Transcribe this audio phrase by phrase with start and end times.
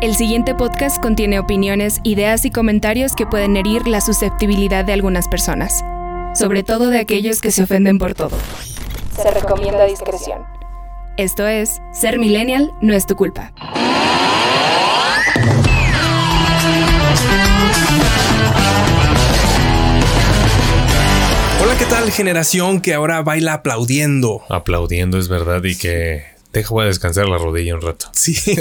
[0.00, 5.28] El siguiente podcast contiene opiniones, ideas y comentarios que pueden herir la susceptibilidad de algunas
[5.28, 5.84] personas,
[6.34, 8.34] sobre todo de aquellos que se ofenden por todo.
[9.14, 10.42] Se recomienda discreción.
[11.18, 13.52] Esto es, ser millennial no es tu culpa.
[21.62, 24.40] Hola, ¿qué tal generación que ahora baila aplaudiendo?
[24.48, 28.10] Aplaudiendo es verdad y que deja voy a descansar la rodilla un rato.
[28.12, 28.34] Sí,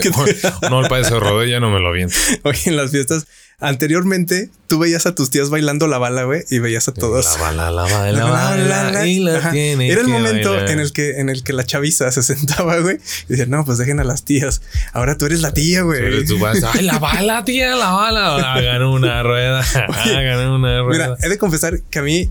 [0.69, 2.15] no, el de rodilla no me lo viento.
[2.43, 3.25] Oye, en las fiestas
[3.61, 7.25] anteriormente tú veías a tus tías bailando la bala, güey, y veías a todos.
[7.25, 10.71] La bala, la bala, la bala, y la tiene Era el momento bailar.
[10.71, 13.77] en el que en el que la chaviza se sentaba, güey, y decía, "No, pues
[13.77, 14.61] dejen a las tías.
[14.93, 18.53] Ahora tú eres la tía, güey." Pero tú vas, ay, la bala, tía, la bala.
[18.53, 21.07] Hagan una rueda, hagan una rueda.
[21.09, 22.29] Mira, he de confesar que a mí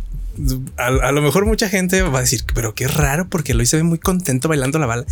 [0.76, 3.76] a, a lo mejor mucha gente va a decir, pero qué raro porque Luis se
[3.76, 5.04] ve muy contento bailando la bala.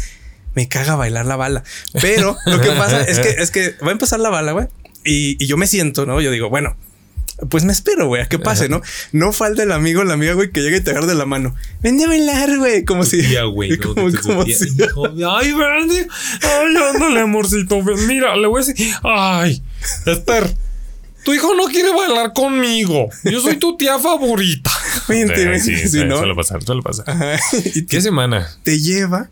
[0.57, 1.63] Me caga bailar la bala.
[2.01, 4.67] Pero lo que pasa es que es que va a empezar la bala, güey.
[5.05, 6.21] Y, y yo me siento, ¿no?
[6.21, 6.77] Yo digo, bueno,
[7.51, 8.81] pues me espero, güey, a que pase, ¿no?
[9.13, 11.55] No falta el amigo la amiga, güey, que llegue y te agarre de la mano.
[11.83, 12.85] Vende a bailar, güey.
[12.85, 13.23] Como si.
[13.23, 14.69] Tía, güey, no, como, como si-
[15.29, 15.99] Ay, Brandy.
[16.43, 17.83] Ay, ándale, amorcito.
[17.85, 18.95] ven, Mira, le voy a decir.
[19.05, 19.63] Ay,
[20.07, 20.57] Esther.
[21.25, 23.09] Tu hijo no quiere bailar conmigo.
[23.25, 24.71] Yo soy tu tía favorita.
[25.09, 26.17] Vente, Eh, sí, sí, sí, ¿no?
[26.19, 27.11] suele pasar, suele pasar.
[27.11, 27.37] Ajá.
[27.75, 28.49] Y ¿Qué semana?
[28.63, 29.29] te lleva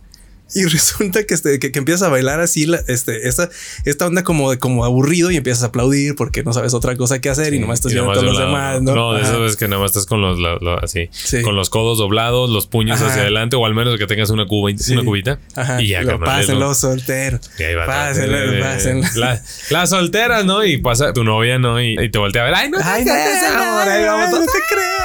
[0.55, 3.49] y resulta que, este, que, que empiezas a bailar así, la- este, esta,
[3.85, 7.21] esta onda como de como aburrido y empiezas a aplaudir porque no sabes otra cosa
[7.21, 9.15] que hacer y nomás estás viendo a todos de los demás, ¿no?
[9.15, 9.31] de Ajá.
[9.33, 11.43] eso es que nada más estás con los, la- así, Sí.
[11.43, 13.11] con los codos doblados, los puños Ajá.
[13.11, 14.93] hacia adelante, o al menos que tengas una, cuba, Sí.
[14.93, 15.39] una cubita.
[15.57, 15.81] Ajá.
[15.83, 16.75] Y ya, Lo carnal, pásenlo, ¿no?
[16.75, 17.39] soltero.
[17.87, 19.07] Pásenlo, eh, pásenlo.
[19.17, 20.65] La, la soltera, ¿no?
[20.65, 21.81] Y pasa tu novia, ¿no?
[21.81, 22.55] Y, y te voltea a ver.
[22.55, 24.31] Ay, no, te Ay, no creas, amor, vamos.
[24.41, 25.05] no te creas.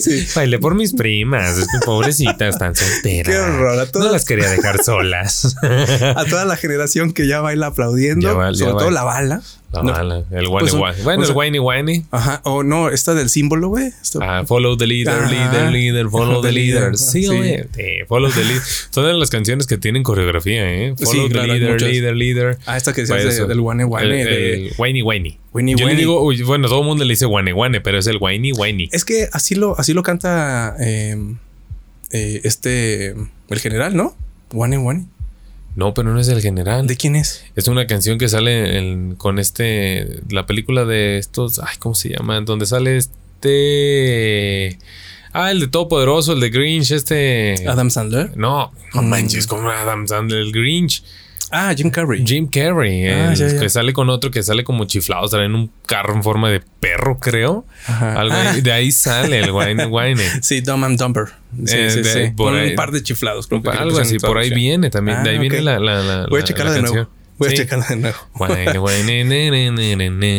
[0.00, 0.26] Sí.
[0.34, 1.58] Bailé por mis primas.
[1.58, 3.34] Es que pobrecitas, están solteras.
[3.34, 5.56] Qué horror, a No todas- las quería dejar solas.
[6.16, 8.78] A toda la generación que ya baila aplaudiendo, Ya va- ya sobre va.
[8.78, 9.42] todo la bala.
[9.72, 10.16] La No.
[10.30, 11.02] el Pues, whiny whiny.
[11.02, 12.04] Bueno, o sea- el whiny whiny.
[12.10, 12.40] Ajá.
[12.44, 13.90] O no, esta del símbolo, güey.
[14.22, 16.96] Ah, follow the leader, leader, leader, follow the The leader, leader.
[16.96, 17.28] Sí, sí.
[17.28, 18.62] oye, sí, follow the leader.
[18.90, 20.94] Son de las canciones que tienen coreografía, ¿eh?
[20.96, 22.58] Sí, Follow the claro, leader, leader, leader.
[22.64, 23.46] Ah, esta que decías Pues de- eso.
[23.48, 24.22] del guane guane.
[24.22, 25.38] El, de- el whiny whiny.
[25.52, 25.96] Whiny Yo le whiny.
[25.98, 28.88] digo, uy, bueno, todo el mundo le dice whiny whiny, pero es el whiny whiny.
[28.92, 31.16] Es que así lo, así lo canta eh,
[32.12, 33.10] eh, este,
[33.48, 34.16] el general, ¿no?
[34.52, 35.06] Guane guane.
[35.76, 36.86] No, pero no es el general.
[36.88, 37.44] ¿De quién es?
[37.54, 40.20] Es una canción que sale en- con este.
[40.30, 41.58] La película de estos.
[41.60, 42.40] Ay, ¿cómo se llama?
[42.40, 44.78] Donde sale este.
[45.32, 47.68] Ah, el de Todopoderoso, el de Grinch, este.
[47.68, 48.36] Adam Sandler.
[48.36, 49.08] No, no Mm.
[49.08, 51.02] manches, como Adam Sandler, el Grinch.
[51.50, 52.24] Ah, Jim Carrey.
[52.26, 53.60] Jim Carrey, Ah, el ya, ya.
[53.60, 56.60] que sale con otro que sale como chiflado, sale en un carro en forma de
[56.80, 57.64] perro, creo.
[57.86, 58.20] Ajá.
[58.20, 58.50] Algo Ah.
[58.52, 60.22] ahí- de ahí sale el Wine Wine.
[60.42, 61.26] Sí, Dumb and Dumber.
[61.64, 62.32] Sí, Eh, sí, de- sí.
[62.36, 62.70] por Con ahí.
[62.70, 63.46] un par de chiflados.
[63.46, 65.22] creo que creo Algo que es así, por ahí viene también.
[65.22, 65.64] de ahí Ah, viene ok.
[65.64, 67.10] la, la, la- Voy a la- checarla la de nuevo.
[67.38, 67.56] Voy a Sí.
[67.58, 68.16] checarla de nuevo.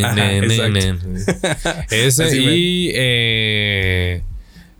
[0.03, 1.85] Ajá.
[1.89, 4.23] Ese y eh,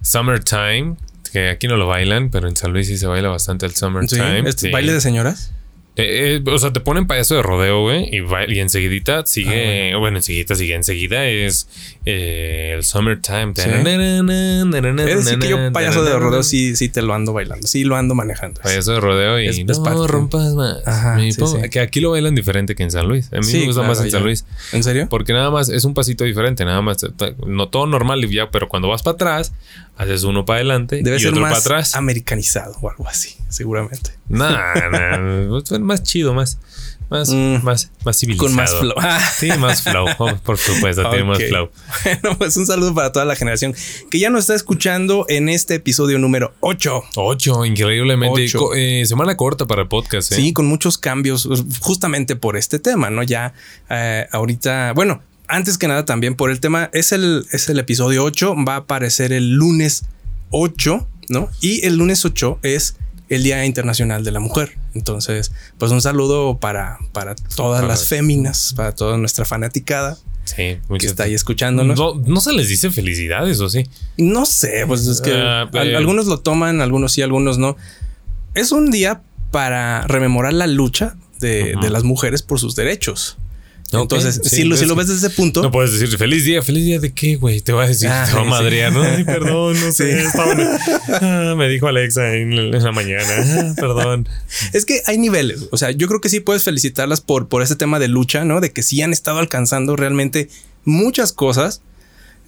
[0.02, 0.96] Summertime,
[1.32, 3.80] que aquí no lo bailan, pero en San Luis sí se baila bastante el Sí,
[3.80, 4.48] Summertime.
[4.50, 4.70] ¿es sí.
[4.72, 5.54] baile de señoras.
[6.00, 8.22] Eh, eh, o sea, te ponen payaso de rodeo, güey, y,
[8.54, 11.68] y enseguidita Ah, sigue, bueno, enseguidita sigue, enseguida es
[12.06, 13.54] eh, el Summertime.
[13.56, 13.62] Sí.
[13.68, 17.68] Es decir que yo payaso de rodeo sí, sí te lo ando bailando.
[17.68, 18.62] Sí lo ando manejando.
[18.62, 20.08] Payaso de rodeo y Es- no parte.
[20.08, 20.78] rompas más.
[20.88, 21.70] Ajá, sí, sí.
[21.72, 23.32] Que aquí lo bailan diferente que en San Luis.
[23.34, 24.12] A mí me gusta claro, más en.
[24.12, 24.46] San Luis.
[24.74, 25.08] ¿En serio?
[25.10, 26.98] Porque nada más es un pasito diferente, nada más.
[27.46, 29.54] No todo normal y ya, pero cuando vas para atrás,
[29.98, 31.96] haces uno para adelante Debe y ser otro para más atrás.
[31.96, 34.12] americanizado o algo así, seguramente.
[34.30, 36.60] Nah, nah, pues, más chido, más,
[37.10, 37.64] más, Mm.
[37.64, 38.48] más, más civilizado.
[38.48, 38.94] Con más flow.
[39.40, 41.70] Sí, más flow, oh, por supuesto, tiene más flow.
[42.04, 43.74] Bueno, pues un saludo para toda la generación
[44.12, 47.04] que ya nos está escuchando en este episodio número 8.
[47.16, 48.44] Ocho, increíblemente.
[48.46, 48.60] Ocho.
[48.60, 50.32] Co- eh, semana corta para el podcast.
[50.34, 50.36] ¿eh?
[50.36, 51.48] Sí, con muchos cambios
[51.80, 53.24] justamente por este tema, ¿no?
[53.24, 53.54] Ya
[53.90, 58.24] eh, ahorita, bueno, antes que nada también por el tema, es el, es el episodio
[58.24, 60.06] 8, va a aparecer el lunes
[60.52, 61.50] 8, ¿no?
[61.62, 62.96] Y el lunes 8 es
[63.30, 64.78] el Día Internacional de la Mujer.
[64.94, 70.78] Entonces, pues un saludo para, para todas Para- las féminas, para toda nuestra fanaticada Sí,
[70.98, 72.00] que está ahí escuchándonos.
[72.00, 73.84] No, no se les dice felicidades, ¿o sí?
[74.18, 75.98] No sé, pues es que Ah, al- eh.
[75.98, 77.76] algunos lo toman, algunos sí, algunos no.
[78.54, 79.22] Es un día
[79.52, 83.38] para rememorar la lucha de, de las mujeres por sus derechos.
[83.94, 86.44] Ok, Entonces, sí, si, lo, si lo ves desde ese punto, No puedes decir feliz
[86.44, 87.62] día, feliz día de qué, güey.
[87.62, 88.50] Te va a decir, Ah, te va a sí.
[88.50, 89.02] madrear, ¿no?
[89.02, 90.20] Ay, perdón, no sé.
[90.20, 90.26] Sí.
[90.28, 90.54] estaba
[91.22, 93.24] Ah, me dijo Alexa en, la mañana.
[93.70, 94.28] Ah, perdón.
[94.74, 95.70] es que hay niveles.
[95.72, 98.60] O sea, yo creo que sí puedes felicitarlas por, por ese tema de lucha, ¿no?
[98.60, 100.50] De que sí han estado alcanzando realmente
[100.84, 101.82] muchas cosas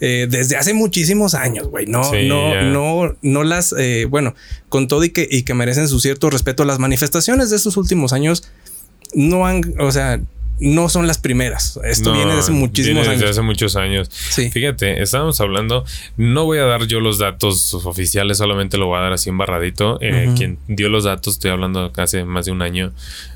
[0.01, 1.85] eh, desde hace muchísimos años, güey.
[1.85, 4.35] No, Sí, no, no, no las, eh, bueno,
[4.67, 8.11] con todo y que, y que merecen su cierto respeto, las manifestaciones de estos últimos
[8.11, 8.43] años
[9.13, 10.19] no han, o sea,
[10.59, 11.79] no son las primeras.
[11.83, 14.09] Esto viene desde hace muchísimos viene desde hace muchos años.
[14.11, 14.51] Sí.
[14.51, 15.85] Fíjate, estábamos hablando,
[16.17, 19.97] no voy a dar yo los datos oficiales, solamente lo voy a dar así embarradito.
[20.01, 22.91] Eh, Quien dio los datos, estoy hablando hace más de un año,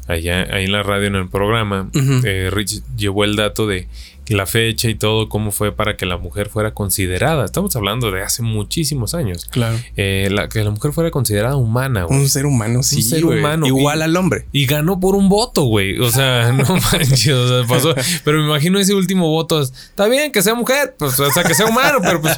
[0.08, 1.90] allá ahí en la radio, en el programa,
[2.24, 3.88] eh, Rich llevó el dato de
[4.28, 7.44] la fecha y todo, cómo fue para que la mujer fuera considerada.
[7.46, 9.46] Estamos hablando de hace muchísimos años.
[9.52, 9.78] Claro.
[9.98, 12.20] Eh, la, que la mujer fuera considerada humana, güey.
[12.20, 12.98] Un ser humano, sí.
[12.98, 13.40] Un ser güey.
[13.40, 13.68] humano.
[13.68, 14.46] Igual Y- al hombre.
[14.52, 16.00] Y ganó por un voto, güey.
[16.00, 17.94] O sea, no manches, o sea, pasó.
[18.24, 19.62] Pero me imagino ese último voto.
[19.62, 22.38] Está bien que sea mujer, pues, o sea, que sea humano, pero pues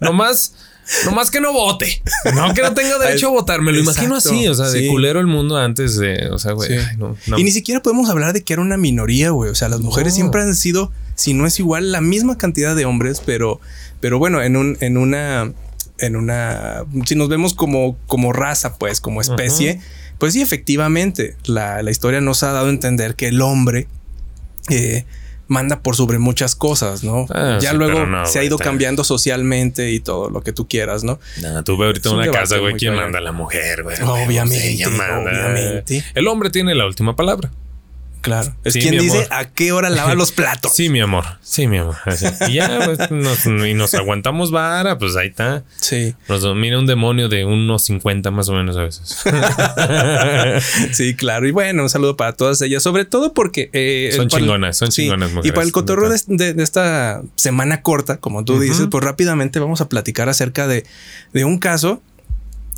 [0.00, 0.54] nomás,
[1.04, 2.02] nomás que no vote.
[2.34, 3.62] No que no tenga derecho a votar.
[3.62, 4.88] Me lo imagino así, o sea, de sí.
[4.88, 6.68] culero el mundo antes de, o sea, güey.
[6.70, 6.76] Sí.
[6.98, 7.38] no, no.
[7.38, 9.50] Y ni siquiera podemos hablar de que era una minoría, güey.
[9.50, 10.16] O sea, las mujeres No.
[10.16, 10.92] siempre han sido,
[11.22, 13.60] si no es igual, la misma cantidad de hombres, pero,
[14.00, 15.52] pero bueno, en un, en una,
[15.98, 19.80] en una, si nos vemos como, como raza, pues, como especie,
[20.18, 23.86] pues sí, efectivamente, la, la historia nos ha dado a entender que el hombre
[24.68, 25.04] eh,
[25.46, 27.26] manda por sobre muchas cosas, ¿no?
[27.30, 30.66] Ah, ya sí, luego no, se ha ido cambiando socialmente y todo lo que tú
[30.66, 31.20] quieras, ¿no?
[31.40, 32.74] Nah, tú ve ahorita una casa, güey.
[32.74, 33.20] ¿Quién manda?
[33.20, 33.96] La mujer, güey.
[34.02, 36.04] Obviamente, obviamente.
[36.14, 37.52] El hombre tiene la última palabra.
[38.22, 38.54] Claro.
[38.64, 39.28] Es Sí, quien dice amor.
[39.32, 40.72] a qué hora lava los platos.
[40.74, 41.24] Sí, mi amor.
[41.42, 41.96] Sí, mi amor.
[42.06, 42.24] Así.
[42.48, 45.64] Y ya, pues, nos, y nos aguantamos vara, pues ahí está.
[45.80, 46.14] Sí.
[46.28, 49.22] Nos domina un demonio de unos 50 más o menos a veces.
[50.92, 51.46] Sí, claro.
[51.46, 55.30] Y bueno, un saludo para todas ellas, sobre todo porque eh, Son chingonas, son chingonas
[55.42, 59.80] Y para el cotorreo de- de esta semana corta, como tú dices, pues rápidamente vamos
[59.80, 60.84] a platicar acerca de,
[61.32, 62.02] de un caso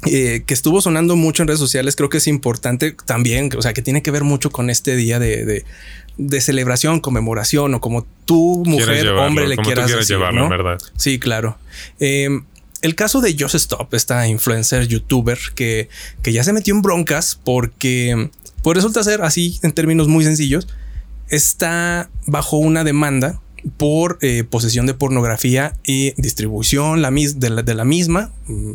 [0.07, 1.97] eh, que estuvo sonando mucho en redes sociales.
[1.97, 5.19] Creo que es importante también, o sea, que tiene que ver mucho con este día
[5.19, 5.65] de, de-
[6.17, 10.49] de celebración, conmemoración o como tú, mujer, llevarlo, hombre, le quieras quieras decir, llevarlo, ¿no?
[10.49, 10.79] verdad.
[10.97, 11.59] Sí, claro.
[11.99, 12.29] Eh,
[12.83, 15.89] el caso de Just Stop, esta influencer youtuber que,
[16.23, 18.29] que ya se metió en broncas porque,
[18.63, 20.69] pues resulta ser así en términos muy sencillos,
[21.29, 23.41] está bajo una demanda
[23.77, 28.31] por eh, posesión de pornografía y distribución la mis- de, la, de la misma.
[28.47, 28.73] Mm,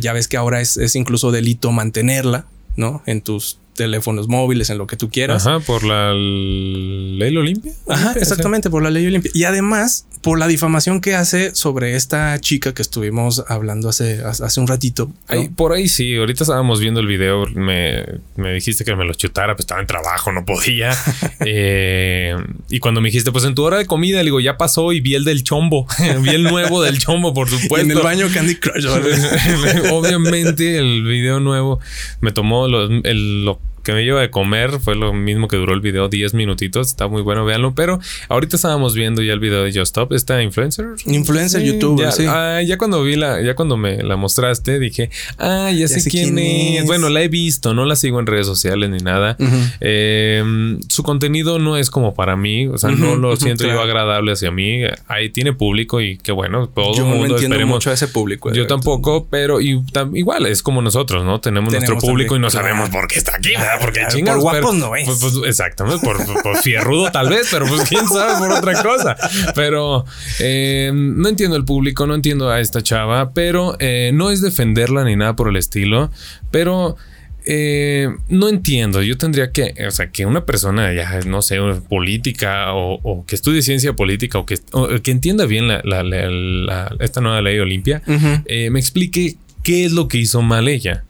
[0.00, 2.46] Ya ves que ahora es, es incluso delito mantenerla,
[2.76, 3.02] ¿no?
[3.06, 5.46] En tus teléfonos móviles, en lo que tú quieras.
[5.46, 7.72] Ajá, por la ley Olimpia.
[7.88, 9.30] Ajá, exactamente, por la ley Olimpia.
[9.34, 14.60] Y además, por la difamación que hace sobre esta chica que estuvimos hablando hace, hace
[14.60, 15.06] un ratito.
[15.06, 15.14] ¿no?
[15.28, 18.04] Ahí- por ahí sí, ahorita estábamos viendo el video, me,
[18.36, 20.90] me dijiste que me lo chutara, pues estaba en trabajo, no podía.
[21.44, 22.36] Eh,
[22.70, 25.00] y cuando me dijiste, pues en tu hora de comida, le digo, ya pasó y
[25.00, 25.86] vi el del chombo,
[26.22, 27.78] vi el nuevo del chombo, por supuesto.
[27.80, 28.86] en el baño Candy Crush.
[29.90, 31.80] Obviamente el video nuevo
[32.20, 35.74] me tomó lo, el- lo que me lleva de comer, fue lo mismo que duró
[35.74, 37.98] el video, 10 minutitos, está muy bueno, véanlo, pero
[38.28, 40.86] ahorita estábamos viendo ya el video de Just Stop, esta influencer.
[41.06, 42.24] Influencer, youtuber, ya, sí.
[42.28, 46.38] ah, ya cuando vi la, ya cuando me la mostraste, dije, ah, ya, sé, quién,
[46.38, 46.80] es.
[46.80, 46.86] es.
[46.86, 49.36] Bueno, la he visto, no la sigo en redes sociales ni nada.
[49.80, 53.82] Eh, su contenido no es como para mí, o sea, no lo siento yo claro.
[53.82, 54.82] agradable hacia mí.
[55.08, 57.76] Ahí tiene público y qué bueno, todo Yo el no mundo entiendo esperemos.
[57.76, 58.52] mucho a ese público.
[58.52, 61.40] Yo tampoco, pero y, tam- igual es como nosotros, ¿no?
[61.40, 63.71] Tenemos, nuestro público también, y no sabemos por qué está aquí, ¿verdad?
[63.80, 65.04] Porque Claro, chingados, por pero- guapos no es.
[65.06, 68.82] Pues, pues, exactamente, por, por- por fierrudo tal vez, pero pues quién sabe por otra
[68.82, 69.16] cosa.
[69.54, 70.04] Pero
[70.40, 75.04] eh, no entiendo el público, no entiendo a esta chava, pero eh, no es defenderla
[75.04, 76.10] ni nada por el estilo,
[76.50, 76.96] pero
[77.44, 79.02] eh, no entiendo.
[79.02, 81.58] Yo tendría que, o sea, que una persona ya, no sé,
[81.88, 86.02] política o, o que estudie ciencia política o que, o que entienda bien la, la-
[86.04, 88.02] la- la- esta nueva ley Olimpia,
[88.46, 91.04] eh, me explique qué es lo que hizo mal ella.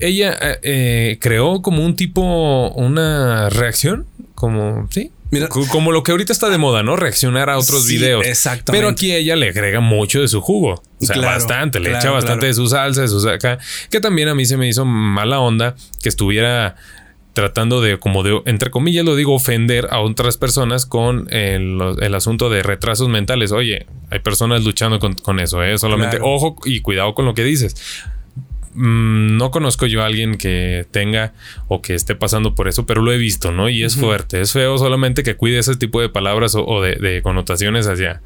[0.00, 5.10] Ella eh, eh, creó como un tipo, una reacción, como, sí.
[5.30, 6.94] Mira- Co- como lo que ahorita está de moda, ¿no?
[6.96, 8.24] Reaccionar a otros Sí, videos.
[8.26, 8.72] exactamente.
[8.72, 10.74] Pero aquí ella le agrega mucho de su jugo.
[11.00, 11.80] O sea, Claro, bastante.
[11.80, 12.48] Le claro, echa bastante claro.
[12.48, 13.58] de su salsa, de su acá.
[13.90, 16.76] Que también a mí se me hizo mala onda que estuviera
[17.32, 22.14] tratando de, como de, entre comillas lo digo, ofender a otras personas con el, el
[22.14, 23.50] asunto de retrasos mentales.
[23.50, 25.76] Oye, hay personas luchando con, con eso, ¿eh?
[25.78, 27.74] Solamente ojo y cuidado con lo que dices.
[28.74, 31.32] Mm, no conozco yo a alguien que tenga
[31.68, 33.68] o que esté pasando por eso, pero lo he visto, ¿no?
[33.68, 36.96] Y es fuerte, es feo solamente que cuide ese tipo de palabras o, o de,
[36.96, 38.20] de connotaciones hacia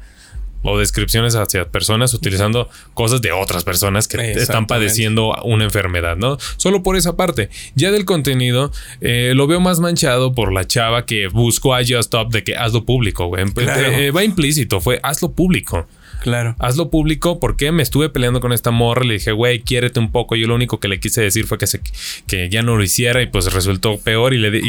[0.63, 6.37] o descripciones hacia personas utilizando cosas de otras personas que están padeciendo una enfermedad, ¿no?
[6.57, 7.49] Solo por esa parte.
[7.75, 12.09] Ya del contenido, eh, lo veo más manchado por la chava que buscó a Just
[12.09, 13.45] Stop de que hazlo público, güey.
[13.51, 13.81] Claro.
[13.81, 15.87] Eh, va implícito, fue hazlo público
[16.21, 16.55] Claro.
[16.59, 19.03] hazlo público porque me estuve peleando con esta morra.
[19.05, 20.35] Le dije, güey, quiérete un poco.
[20.35, 21.81] Yo lo único que le quise decir fue que, se,
[22.27, 24.33] que ya no lo hiciera y pues resultó peor.
[24.33, 24.61] Y le, y,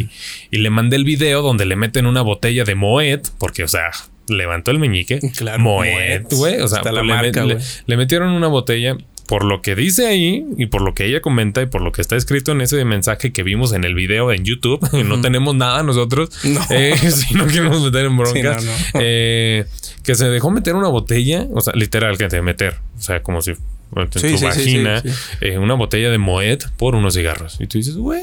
[0.00, 0.08] y-
[0.50, 3.90] y le mandé el video donde le meten una botella de Moet, porque, o sea,
[4.28, 5.20] levantó el meñique.
[5.36, 6.60] Claro, Moet, güey.
[6.60, 7.44] O sea, la le, marca,
[7.86, 11.62] le metieron una botella por lo que dice ahí y por lo que ella comenta
[11.62, 14.44] y por lo que está escrito en ese mensaje que vimos en el video en
[14.44, 16.30] YouTube, no tenemos nada nosotros,
[16.70, 16.94] eh,
[17.32, 18.64] no queremos meter en broncas,
[18.94, 19.66] eh,
[20.02, 23.42] que se dejó meter una botella, o sea, literal que te meter, o sea, como
[23.42, 23.52] si
[23.94, 25.02] en tu vagina,
[25.40, 27.56] eh, una botella de Moet por unos cigarros.
[27.60, 28.20] Y tú dices, what?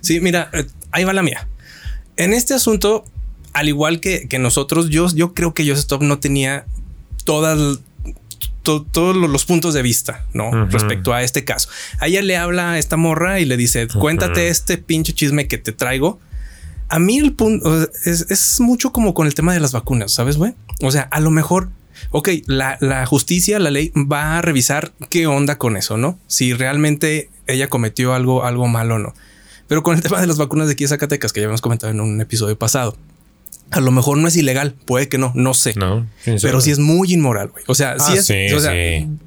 [0.00, 0.50] Sí, mira,
[0.92, 1.48] ahí va la mía.
[2.16, 3.04] En este asunto,
[3.52, 6.66] al igual que, que nosotros, yo, yo creo que Joseph Stop no tenía
[7.24, 7.80] todas
[8.62, 10.66] todos los puntos de vista, ¿no?
[10.66, 11.68] Respecto a este caso.
[11.98, 15.58] A ella le habla a esta morra y le dice, cuéntate este pinche chisme que
[15.58, 16.20] te traigo.
[16.88, 20.54] A mí el punto es, mucho como con el tema de las vacunas, ¿sabes, güey?
[20.82, 21.70] O sea, a lo mejor,
[22.10, 26.18] ok, la, la, justicia, la ley va a revisar qué onda con eso, ¿no?
[26.26, 29.14] Si realmente ella cometió algo, algo malo o no.
[29.68, 31.90] Pero con el tema de las vacunas de aquí de Zacatecas, que ya habíamos comentado
[31.90, 32.96] en un episodio pasado,
[33.70, 35.74] a lo mejor no es ilegal, puede que no, no sé.
[35.76, 36.06] No,
[36.42, 37.64] pero sí es muy inmoral, güey.
[37.66, 38.52] O sea, sí ah, es.
[38.52, 38.72] o sea,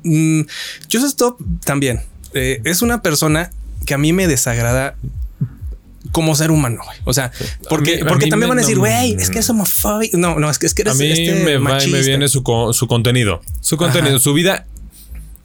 [0.04, 0.42] mm,
[0.90, 2.02] Stop también
[2.34, 3.50] eh, es una persona
[3.86, 4.96] que a mí me desagrada
[6.12, 6.98] como ser humano, güey.
[7.06, 7.32] O sea,
[7.70, 10.18] porque, porque también van a decir, güey, es que es homofóbico.
[10.18, 12.88] No, no, es que, es que eres A mí este me, me viene su, su
[12.88, 13.42] contenido.
[13.62, 14.66] Su contenido, su vida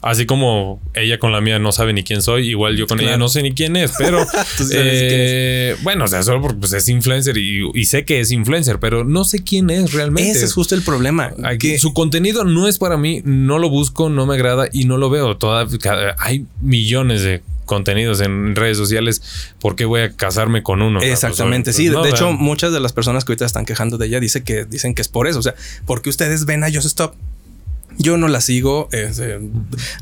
[0.01, 3.17] Así como ella con la mía no sabe ni quién soy, igual yo con ella
[3.17, 4.25] no sé ni quién es, pero
[4.73, 9.03] eh, bueno, o sea, solo porque pues, es influencer y, sé que es influencer, pero
[9.03, 10.31] no sé quién es realmente.
[10.31, 11.33] Ese es justo el problema.
[11.77, 15.11] Su contenido no es para mí, no lo busco, no me agrada y no lo
[15.11, 15.37] veo.
[15.37, 15.67] Toda,
[16.17, 19.21] hay millones de contenidos en redes sociales,
[19.61, 20.99] ¿por qué voy a casarme con uno?
[20.99, 21.89] Pues, Exactamente, sí.
[21.89, 24.95] de hecho, muchas de las personas que ahorita están quejando de ella dice que dicen
[24.95, 25.39] que es por eso.
[25.39, 25.53] O sea,
[25.85, 27.13] porque ustedes ven a Just Stop
[27.97, 28.89] yo no la sigo.
[28.91, 29.39] Este,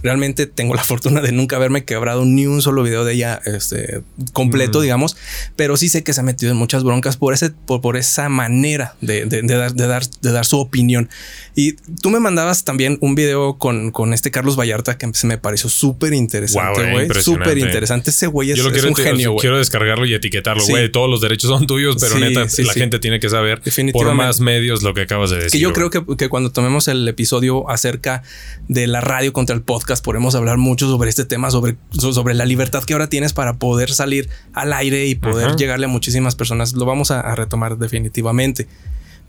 [0.03, 4.01] realmente tengo la fortuna de nunca haberme quebrado ni un solo video de ella este,
[4.33, 5.17] completo, digamos.
[5.55, 8.95] Pero sí sé que se ha metido en muchas broncas por, ese, por, esa manera
[9.01, 11.09] de, dar, de, dar, de dar su opinión.
[11.55, 15.37] Y tú me mandabas también un video con, con este Carlos Vallarta que se me
[15.37, 17.09] pareció súper interesante, güey.
[17.21, 18.11] súper interesante.
[18.11, 20.89] Ese güey es, un genio, Quiero descargarlo y etiquetarlo, güey.
[20.91, 24.83] Todos los derechos son tuyos, pero neta, la gente tiene que saber por más medios
[24.83, 25.51] lo que acabas de decir.
[25.51, 28.23] Que yo creo que, que cuando tomemos el episodio acerca
[28.67, 32.45] de la radio contra el podcast, podemos hablar mucho sobre este tema, sobre, sobre la
[32.45, 36.73] libertad que ahora tienes para poder salir al aire y poder llegarle a muchísimas personas.
[36.73, 38.67] Lo vamos a, retomar definitivamente.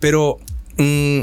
[0.01, 0.39] Pero,
[0.77, 1.21] mm,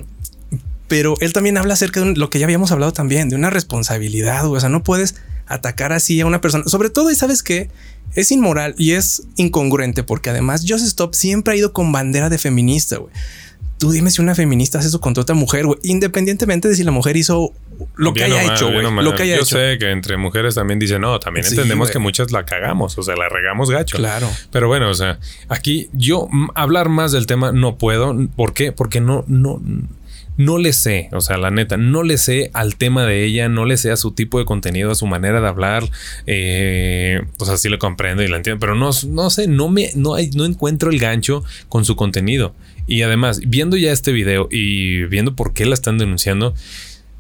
[0.88, 4.48] pero él también habla acerca de lo que ya habíamos hablado también, de una responsabilidad.
[4.48, 5.16] O sea, no puedes
[5.48, 6.64] atacar así a una persona.
[6.66, 7.70] Sobre todo, y sabes que
[8.16, 12.38] es inmoral y es incongruente porque además Joseph Stop siempre ha ido con bandera de
[12.38, 12.98] feminista.
[12.98, 13.12] Güey
[13.78, 15.80] tú dime si una feminista hace eso contra otra mujer, güey.
[15.84, 17.54] Independientemente de si la mujer hizo
[17.96, 18.84] lo que haya hecho, güey.
[19.04, 22.32] Lo que haya Yo sé que entre mujeres también dicen, no, también entendemos que muchas
[22.32, 23.98] la cagamos, o sea, la regamos gacho.
[23.98, 24.30] Claro.
[24.52, 25.20] Pero bueno, o sea,
[25.50, 28.16] aquí yo hablar más del tema no puedo.
[28.36, 28.72] ¿Por qué?
[28.72, 29.62] Porque no, no,
[30.38, 33.66] no le sé, o sea, la neta, no le sé al tema de ella, no
[33.66, 35.84] le sé a su tipo de contenido, a su manera de hablar.
[36.28, 39.92] Eh, o sea, sí lo comprendo y la entiendo, pero no, no sé, no me,
[39.96, 42.54] no, no encuentro el gancho con su contenido.
[42.86, 46.54] Y además, viendo ya este video y viendo por qué la están denunciando,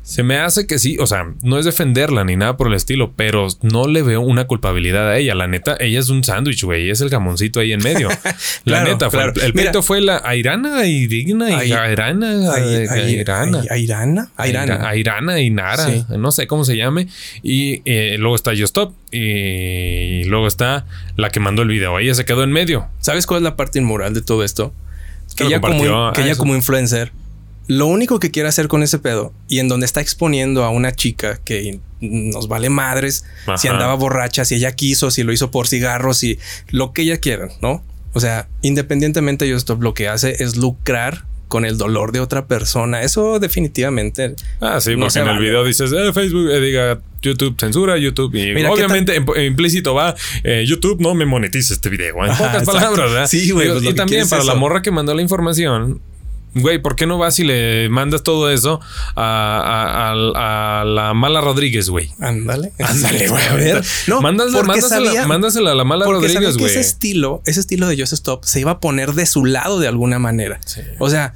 [0.07, 3.11] se me hace que sí, o sea, no es defenderla ni nada por el estilo,
[3.17, 5.35] pero no le veo una culpabilidad a ella.
[5.35, 8.07] La neta, ella es un sándwich, güey, es el jamoncito ahí en medio.
[8.63, 15.49] la neta, fue, el peito fue la Airana, Irina, Airana, Airana, Airana, Airana, Airana y
[15.49, 17.09] Nara, no sé cómo se llame.
[17.43, 20.85] Y eh, luego está Yo Stop y luego está
[21.17, 21.99] la que mandó el video.
[21.99, 22.87] Ella se quedó en medio.
[23.01, 24.73] ¿Sabes cuál es la parte inmoral de todo esto?
[25.35, 27.11] Que, ella como, que ella como influencer
[27.67, 30.93] lo único que quiere hacer con ese pedo y en donde está exponiendo a una
[30.93, 33.25] chica que nos vale madres
[33.57, 37.17] si andaba borracha, si ella quiso, si lo hizo por cigarros, si lo que ella
[37.17, 37.83] quiera, ¿no?
[38.13, 42.47] O sea, independientemente yo esto lo que hace es lucrar con el dolor de otra
[42.47, 43.03] persona.
[43.03, 44.35] Eso definitivamente.
[44.59, 48.35] Ah, sí, porque en el video dices eh, Facebook, eh, diga YouTube censura, YouTube.
[48.35, 52.23] Y obviamente implícito va eh, YouTube no me monetiza este video.
[52.25, 53.27] En pocas palabras, ¿verdad?
[53.27, 53.69] Sí, güey.
[53.69, 56.01] Pues y también para la morra que mandó la información,
[56.61, 58.79] Güey, ¿por qué no vas y le mandas todo eso
[59.15, 60.13] a,
[60.85, 62.11] la mala Rodríguez, güey?
[62.19, 62.73] Ándale.
[62.79, 63.43] Ándale, güey.
[63.47, 63.85] A ver.
[64.07, 66.71] No, mándasela, a la mala Rodríguez, güey.
[66.71, 69.87] Ese estilo, ese estilo de Just Stop se iba a poner de su lado de
[69.87, 70.59] alguna manera.
[70.99, 71.33] O sea,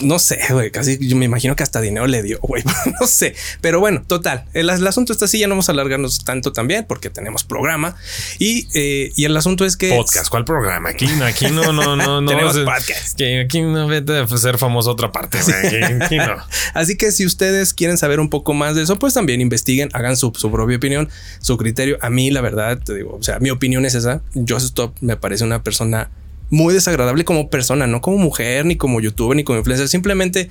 [0.00, 2.62] no sé, güey, casi yo me imagino que hasta dinero le dio, güey,
[3.00, 3.34] no sé.
[3.60, 7.10] Pero bueno, total, el, asunto está así, ya no vamos a alargarnos tanto también porque
[7.10, 7.96] tenemos programa.
[8.38, 9.90] Y, eh, y el asunto es que...
[9.90, 10.88] Podcast, ¿cuál programa?
[10.88, 12.28] Aquí, aquí no, no, no, no.
[12.28, 13.16] tenemos podcast.
[13.16, 15.84] Que aquí no vete a ser famoso otra parte, güey.
[16.02, 16.36] Aquí, no.
[16.74, 20.16] así que si ustedes quieren saber un poco más de eso, pues también investiguen, hagan
[20.16, 21.10] su, su propia opinión,
[21.40, 21.98] su criterio.
[22.00, 24.22] A mí, la verdad, te digo, o sea, mi opinión es esa.
[24.34, 26.10] Joseph Stop me parece una persona
[26.50, 29.88] muy desagradable como persona, no como mujer, ni como youtuber, ni como influencer.
[29.88, 30.48] Simplemente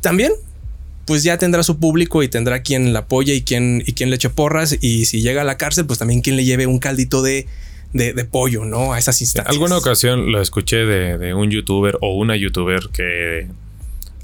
[0.00, 0.32] también
[1.06, 4.16] pues ya tendrá su público y tendrá quien la apoye y quien, y quien le
[4.16, 4.76] eche porras.
[4.80, 7.46] Y si llega a la cárcel, pues también quien le lleve un caldito de,
[7.92, 8.92] de, pollo, ¿no?
[8.92, 9.52] A esas instancias.
[9.52, 13.48] Alguna ocasión lo escuché de, de un youtuber o una youtuber que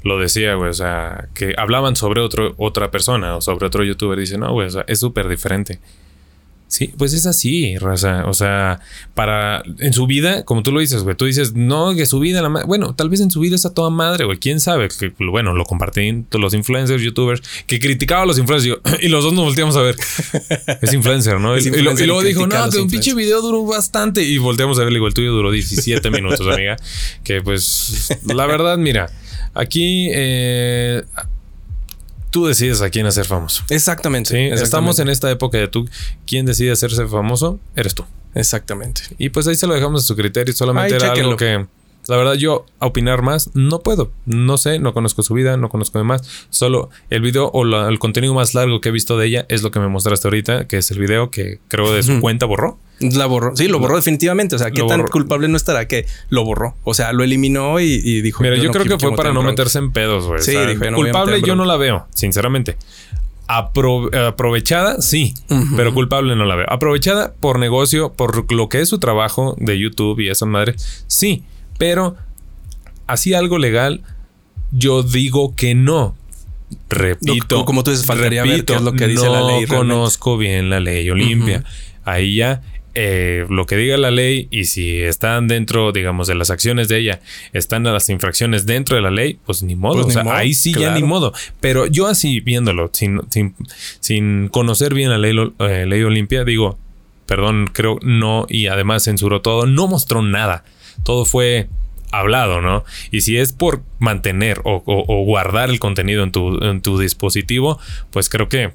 [0.03, 4.19] lo decía, güey, o sea, que hablaban sobre otro, otra persona o sobre otro youtuber.
[4.19, 5.79] Dice, no, güey, o sea, es súper diferente.
[6.71, 8.23] Sí, pues es así, raza.
[8.27, 8.79] O sea,
[9.13, 12.41] para en su vida, como tú lo dices, güey, tú dices, no, que su vida,
[12.41, 14.37] la bueno, tal vez en su vida está toda madre, güey.
[14.37, 19.09] Quién sabe, que bueno, lo compartí los influencers, youtubers, que criticaban a los influencers y
[19.09, 19.97] los dos nos volteamos a ver.
[20.81, 21.57] es influencer, ¿no?
[21.57, 24.23] y, luego dijo, no, que un pinche video duró bastante.
[24.23, 26.77] Y volteamos a ver, digo, el tuyo duró 17 minutos, amiga.
[27.25, 29.11] Que pues, la verdad, mira,
[29.53, 31.03] aquí eh,
[32.31, 33.63] tú decides a quién hacer famoso.
[33.69, 35.87] Exactamente, Estamos en esta época de tú,
[36.25, 38.05] quién decide hacerse famoso, eres tú.
[38.33, 39.01] Exactamente.
[39.17, 40.53] Y pues ahí se lo dejamos a su criterio.
[40.53, 41.67] Solamente era algo que
[42.07, 44.11] la verdad, yo opinar más no puedo.
[44.25, 46.47] No sé, no conozco su vida, no conozco de más.
[46.49, 49.71] Solo el video o el contenido más largo que he visto de ella es lo
[49.71, 52.77] que me mostraste ahorita, que es el video que creo de su cuenta borró.
[52.99, 53.55] La borró.
[53.55, 54.55] Sí, lo borró definitivamente.
[54.55, 56.75] O sea, ¿qué tan culpable no estará que lo borró?
[56.83, 58.43] O sea, lo eliminó y, dijo.
[58.43, 60.41] Mira, yo, creo que fue para no meterse en pedos, güey.
[60.41, 60.55] Sí,
[60.93, 62.77] culpable yo no la veo, sinceramente.
[63.47, 65.33] aprovechada, sí,
[65.75, 66.65] pero culpable no la veo.
[66.69, 70.75] Aprovechada por negocio, por lo que es su trabajo de YouTube y esa madre,
[71.07, 71.43] sí.
[71.81, 72.15] Pero
[73.07, 74.01] así algo legal,
[74.71, 76.15] yo digo que no.
[76.89, 77.65] Repito.
[77.65, 79.65] como tú dices, faltaría ver qué es lo que dice la ley.
[79.67, 81.63] No conozco bien la ley Olimpia.
[82.05, 82.61] Ahí ya
[82.93, 86.99] eh, lo que diga la ley y si están dentro, digamos, de las acciones de
[86.99, 87.19] ella,
[87.51, 90.03] están las infracciones dentro de la ley, pues ni modo.
[90.03, 91.33] Pues o sea, ahí sí ya ni modo.
[91.61, 93.55] Pero yo así viéndolo, sin, sin,
[93.99, 96.77] sin conocer bien la ley, eh, ley Olimpia, digo,
[97.25, 100.63] perdón, creo no, y además censuró todo, no mostró nada
[101.03, 101.67] todo fue
[102.11, 102.83] hablado, ¿no?
[103.09, 104.81] Y si es por mantener o,
[105.25, 107.79] guardar el contenido en tu, en tu, dispositivo,
[108.11, 108.73] pues creo que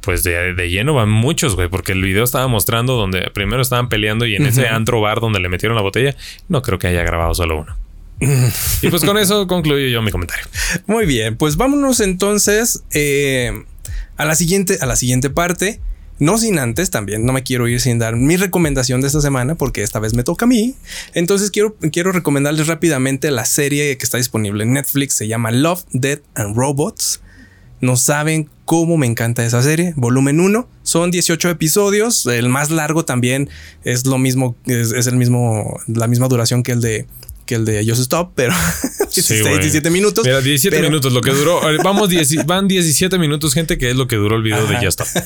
[0.00, 4.24] pues de, lleno van muchos, güey, porque el video estaba mostrando donde primero estaban peleando
[4.24, 6.14] y en ese antro bar donde le metieron la botella,
[6.48, 7.76] no creo que haya grabado solo uno.
[8.82, 10.46] y pues con eso concluyo yo mi comentario.
[10.86, 13.64] Muy bien, pues vámonos entonces eh,
[14.16, 15.80] a la siguiente, a la siguiente parte.
[16.18, 19.54] No sin antes, también no me quiero ir sin dar mi recomendación de esta semana,
[19.54, 20.74] porque esta vez me toca a mí.
[21.12, 25.14] Entonces quiero, quiero recomendarles rápidamente la serie que está disponible en Netflix.
[25.14, 27.20] Se llama Love, Dead and Robots.
[27.80, 29.92] No saben cómo me encanta esa serie.
[29.96, 30.66] Volumen 1.
[30.82, 32.24] Son 18 episodios.
[32.26, 33.50] El más largo también
[33.84, 37.06] es lo mismo, es, es el mismo, la misma duración que el de
[37.46, 38.52] que el de Just Stop, pero
[39.14, 40.24] 17 minutos.
[40.24, 41.60] Mira, 17 minutos, lo que duró.
[41.84, 42.10] Vamos,
[42.44, 45.24] van 17 minutos, gente, que es lo que duró el video de Just Stop.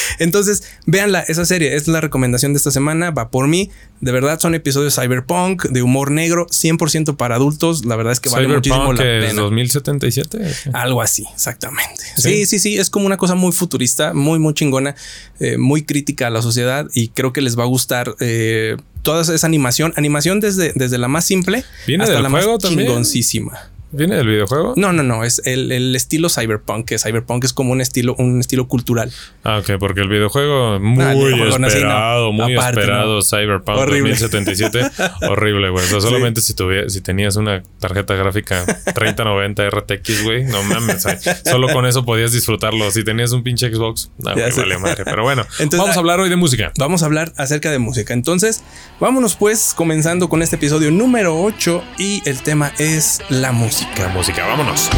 [0.18, 3.70] Entonces, véanla, esa serie es la recomendación de esta semana, va por mí.
[4.00, 7.84] De verdad, son episodios cyberpunk, de humor negro, 100% para adultos.
[7.84, 9.26] La verdad es que vale muchísimo la pena.
[9.26, 10.38] es 2077?
[10.72, 12.02] Algo así, exactamente.
[12.16, 12.46] ¿Sí?
[12.46, 14.94] sí, sí, es como una cosa muy futurista, muy, muy chingona,
[15.38, 18.14] eh, muy crítica a la sociedad y creo que les va a gustar.
[18.20, 21.64] Eh, toda esa animación, animación desde, desde la más simple
[21.98, 23.70] hasta la más chingoncísima.
[23.92, 24.74] ¿Viene del videojuego?
[24.76, 25.24] No, no, no.
[25.24, 26.86] Es el, estilo cyberpunk.
[26.86, 29.12] Que cyberpunk es como un estilo, un estilo cultural.
[29.42, 33.20] Ah, ok, porque el videojuego muy esperado, muy esperado.
[33.22, 34.10] Cyberpunk horrible.
[34.10, 34.90] 2077.
[35.28, 35.84] horrible, güey.
[35.86, 36.54] solamente si,
[36.88, 40.44] si tenías una tarjeta gráfica 3090 RTX, güey.
[40.44, 41.04] No mames.
[41.44, 42.90] solo con eso podías disfrutarlo.
[42.92, 45.04] Si tenías un pinche Xbox, no, vale madre.
[45.04, 46.72] Pero bueno, vamos a hablar hoy de música.
[46.78, 48.14] Vamos a hablar acerca de música.
[48.14, 48.62] Entonces,
[49.00, 54.08] vámonos pues comenzando con este episodio número 8 y el tema es la música música.
[54.08, 54.90] Música, vámonos.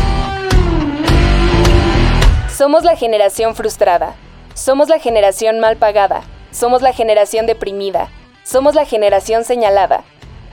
[2.57, 4.15] Somos la generación frustrada.
[4.55, 6.23] Somos la generación mal pagada.
[6.51, 8.11] Somos la generación deprimida.
[8.45, 10.05] Somos la generación señalada.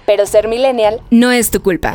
[0.06, 1.94] Pero ser millennial no es tu culpa.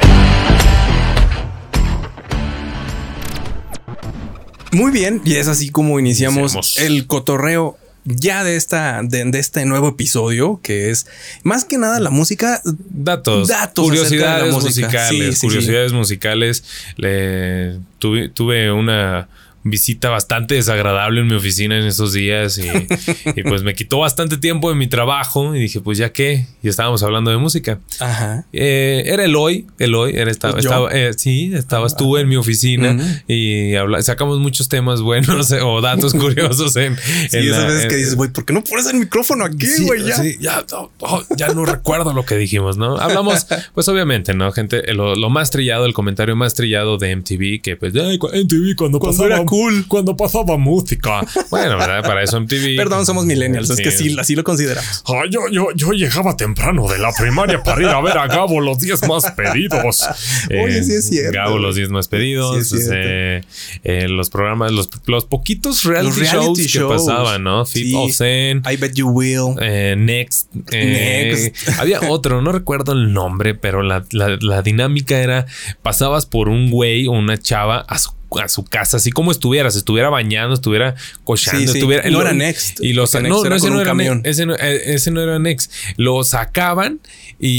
[4.72, 6.78] Muy bien, y es así como iniciamos.
[6.78, 11.06] el cotorreo ya de esta de, este nuevo episodio que es
[11.42, 16.64] más que nada la música datos, datos curiosidades musicales curiosidades musicales.
[16.96, 19.28] Le tuve, tuve una
[19.64, 22.58] visita bastante desagradable en mi oficina en esos días
[23.36, 26.68] y, pues me quitó bastante tiempo de mi trabajo y dije pues ya qué y
[26.68, 27.80] estábamos hablando de música.
[27.98, 28.44] Ajá.
[28.52, 33.72] Eh, era Eloy Eloy era estaba, estaba eh, sí estaba estuve en mi oficina y
[34.00, 36.96] sacamos muchos temas buenos o datos curiosos en,
[37.30, 40.22] sí, esas veces que dices güey ¿por qué no pones el micrófono aquí güey ya
[40.40, 40.64] ya,
[41.00, 45.50] oh, ya no recuerdo lo que dijimos no hablamos pues obviamente no gente lo, más
[45.50, 49.84] trillado el comentario más trillado de MTV que pues MTV cuando, cuando pasaba cool.
[49.88, 51.20] Cuando pasaba música.
[51.50, 52.02] Bueno, ¿verdad?
[52.02, 52.76] Para eso MTV.
[52.76, 53.70] Perdón, somos millennials.
[53.70, 55.02] Es que sí, así lo consideramos.
[55.06, 58.60] Ah, yo, yo, yo llegaba temprano de la primaria para ir a ver a Gabo
[58.60, 60.02] los 10 más pedidos.
[60.50, 61.32] Oye, sí es cierto.
[61.32, 62.66] Gabo los 10 más pedidos.
[62.68, 62.94] Sí es cierto.
[62.96, 63.42] eh,
[63.84, 67.02] eh, los programas, los, los poquitos reality, Los reality shows, shows.
[67.02, 67.64] que pasaban, ¿no?
[67.66, 67.94] Fit Sí.
[67.94, 68.62] of Zen.
[68.70, 69.56] I bet you will.
[69.60, 70.48] Eh, Next.
[70.72, 71.78] eh, Next.
[71.78, 75.46] Había otro, no recuerdo el nombre, pero la, la- la dinámica era:
[75.82, 79.70] pasabas por un güey o una chava a su, a su casa, así como estuviera,
[79.70, 80.94] se estuviera bañando, estuviera
[81.24, 81.78] cochando, Sí, sí.
[81.78, 82.04] estuviera.
[82.10, 82.80] No lo- era Next.
[82.80, 83.94] Y los, no, Next no, era ese no un era.
[83.94, 85.72] Next, ese no, eh, ese no era Next.
[85.96, 87.00] Lo sacaban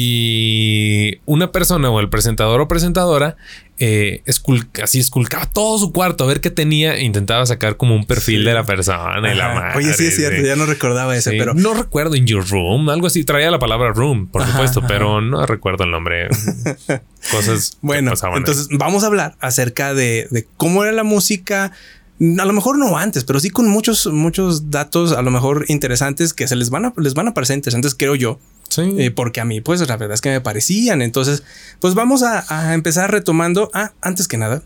[0.09, 3.37] y una persona o el presentador o presentadora
[3.77, 7.93] eh, escul- así esculcaba todo su cuarto a ver qué tenía e intentaba sacar como
[7.95, 8.45] un perfil Sí.
[8.45, 9.77] de la persona y la madre.
[9.77, 10.41] Oye, sí es cierto.
[10.41, 10.47] sí.
[10.47, 13.23] Ya no recordaba ese, Sí, pero no recuerdo in your room, algo así.
[13.25, 16.27] Traía la palabra room, por Ajá, supuesto, pero no recuerdo el nombre.
[17.31, 18.31] Cosas que Bueno, ahí.
[18.37, 21.71] entonces vamos a hablar acerca de, de cómo era la música.
[22.19, 26.33] A lo mejor no antes, pero sí con muchos, muchos datos a lo mejor interesantes
[26.33, 28.83] que se les van a, les van a parecer interesantes, creo yo, sí.
[28.97, 31.01] eh, porque a mí, pues la verdad es que me parecían.
[31.01, 31.43] Entonces,
[31.81, 33.69] pues vamos a, a empezar retomando.
[33.73, 34.63] Ah, antes que nada,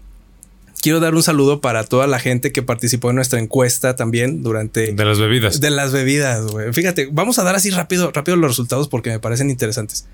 [0.82, 4.94] quiero dar un saludo para toda la gente que participó en nuestra encuesta también durante
[4.94, 5.60] de las bebidas.
[5.60, 6.72] de las bebidas, güey.
[6.74, 10.06] Fíjate, vamos a dar así rápido, rápido los resultados porque me parecen interesantes.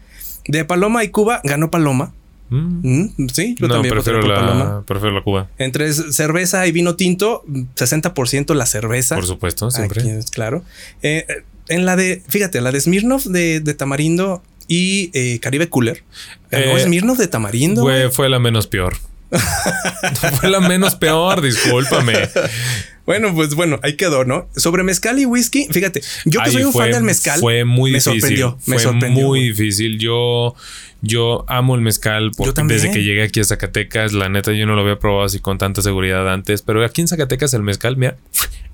[0.48, 2.14] De Paloma y Cuba ganó Paloma.
[2.50, 3.10] Mm.
[3.18, 4.64] Mm, sí, yo No, también prefiero Paloma.
[4.64, 5.50] la, prefiero la Cuba.
[5.58, 9.16] Entre cerveza y vino tinto, 60% la cerveza.
[9.16, 10.02] Por supuesto, siempre.
[10.02, 10.64] Aquí claro.
[11.02, 11.26] Eh,
[11.68, 16.04] en la de, fíjate, la de Smirnoff de, de Tamarindo y eh, Caribe Cooler.
[16.52, 17.82] Eh, Smirnoff de Tamarindo.
[17.82, 18.12] Güey.
[18.12, 18.96] fue la menos peor.
[20.40, 22.14] fue la menos peor, discúlpame.
[23.06, 24.48] Bueno, pues bueno, ahí quedó, ¿no?
[24.56, 27.64] Sobre mezcal y whisky, fíjate, yo que Ahí soy un fue- fan del mezcal, Fue
[27.64, 28.20] muy me difícil.
[28.22, 29.26] sorprendió, me fue sorprendió.
[29.28, 30.00] muy difícil.
[30.00, 30.56] Yo,
[31.02, 34.76] yo amo el mezcal porque desde que llegué aquí a Zacatecas, la neta, yo no
[34.76, 36.64] lo había probado así con tanta seguridad antes.
[36.64, 38.18] Pero aquí en Zacatecas el mezcal, mira,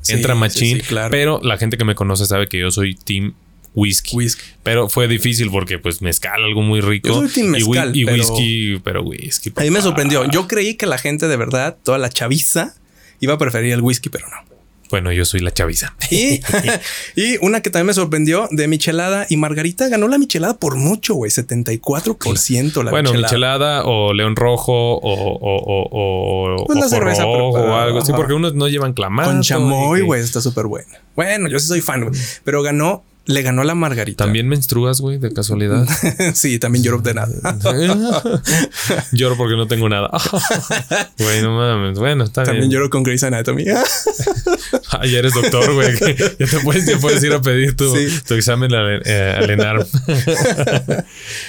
[0.01, 0.77] Sí, entra machín.
[0.77, 1.11] sí, claro.
[1.11, 3.33] Pero la gente que me conoce sabe que yo soy team
[3.73, 4.15] whisky.
[4.15, 4.41] Whisky.
[4.63, 7.23] Pero fue difícil porque pues mezcal, algo muy rico.
[7.35, 9.51] Y mezcal, y, pero- whisky, pero whisky.
[9.57, 10.23] A mí me sorprendió.
[10.31, 12.75] Yo creí que la gente de verdad, toda la chaviza,
[13.21, 14.35] iba a preferir el whisky, pero no.
[14.89, 15.95] Bueno, yo soy la chaviza.
[16.09, 16.41] Y,
[17.15, 21.13] y una que también me sorprendió de Michelada y Margarita ganó la Michelada por mucho,
[21.13, 23.31] güey, 74% la bueno, Michelada.
[23.31, 27.99] michelada o león rojo o, o, o, o, Pues la ojo cerveza rojo o algo
[27.99, 29.29] así, porque unos no llevan clamato.
[29.29, 30.99] Con chamoy, güey, está súper buena.
[31.15, 34.23] Bueno, yo sí soy fan, güey, pero ganó, le ganó la Margarita.
[34.23, 35.87] También menstruas, güey, de casualidad.
[36.33, 37.29] sí, también lloro de nada.
[39.11, 40.09] Lloro porque no tengo nada.
[41.17, 41.99] Güey, no mames.
[41.99, 42.71] Bueno, está También bien.
[42.71, 43.65] lloro con Grey's Anatomy.
[44.93, 45.97] Ah, ya eres doctor, güey.
[46.37, 48.07] Ya te puedes, ya puedes ir a pedir tu, Sí.
[48.27, 49.85] tu examen al, eh, al ENARM.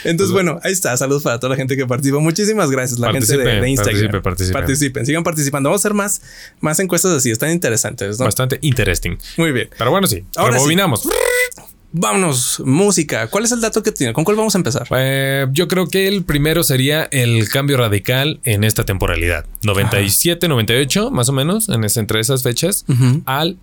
[0.05, 0.97] Entonces, bueno, ahí está.
[0.97, 2.21] Saludos para toda la gente que participó.
[2.21, 4.23] Muchísimas gracias, la gente de, Instagram.
[4.23, 4.53] participen, participen.
[4.53, 5.71] Participen, sigan participando.
[5.71, 6.23] Vamos a hacer más,
[6.61, 7.31] más encuestas así.
[7.31, 8.27] Están interesantes, ¿no?
[8.27, 9.17] Bastante interesting.
[9.37, 9.69] Muy bien.
[9.77, 10.25] Pero bueno, sí.
[10.37, 10.77] Ahora sí.
[11.95, 12.63] Vámonos.
[12.65, 13.27] Música.
[13.29, 14.13] ¿Cuál es el dato que tiene?
[14.15, 14.87] ¿Con cuál vamos a empezar?
[14.97, 19.45] Eh, yo creo que el primero sería el cambio radical en esta temporalidad.
[19.63, 23.23] 97, 98, más o menos, en ese, entre esas fechas, Ujú.
[23.27, 23.59] al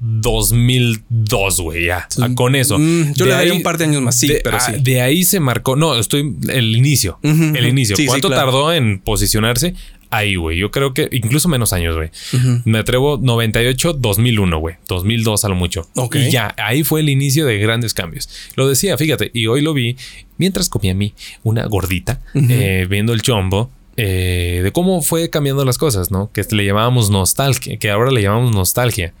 [0.00, 2.08] 2002, güey, ya.
[2.34, 2.78] Con eso.
[2.78, 4.16] Mm, yo De le daría ahí- un par de años más.
[4.16, 4.72] Sí, de, pero sí.
[4.80, 5.76] de ahí se marcó.
[5.76, 6.34] No, estoy.
[6.48, 7.18] El inicio.
[7.22, 7.96] El inicio.
[7.96, 8.44] Sí, sí, ¿Cuánto claro.
[8.46, 9.74] tardó en posicionarse?
[10.12, 10.58] Ahí, güey.
[10.58, 12.10] Yo creo que incluso menos años, güey.
[12.34, 12.60] Ujú.
[12.66, 14.76] Me atrevo 98, 2001, güey.
[14.86, 15.88] 2002 a lo mucho.
[16.28, 18.28] Y ya, ahí fue el inicio de grandes cambios.
[18.54, 19.96] Lo decía, fíjate, y hoy lo vi
[20.36, 23.70] mientras comía a mí una gordita, eh, viendo el chombo.
[23.96, 26.30] Eh, de cómo fue cambiando las cosas, ¿no?
[26.32, 29.12] Que le llamábamos nostalgia, que ahora le llamamos nostalgia.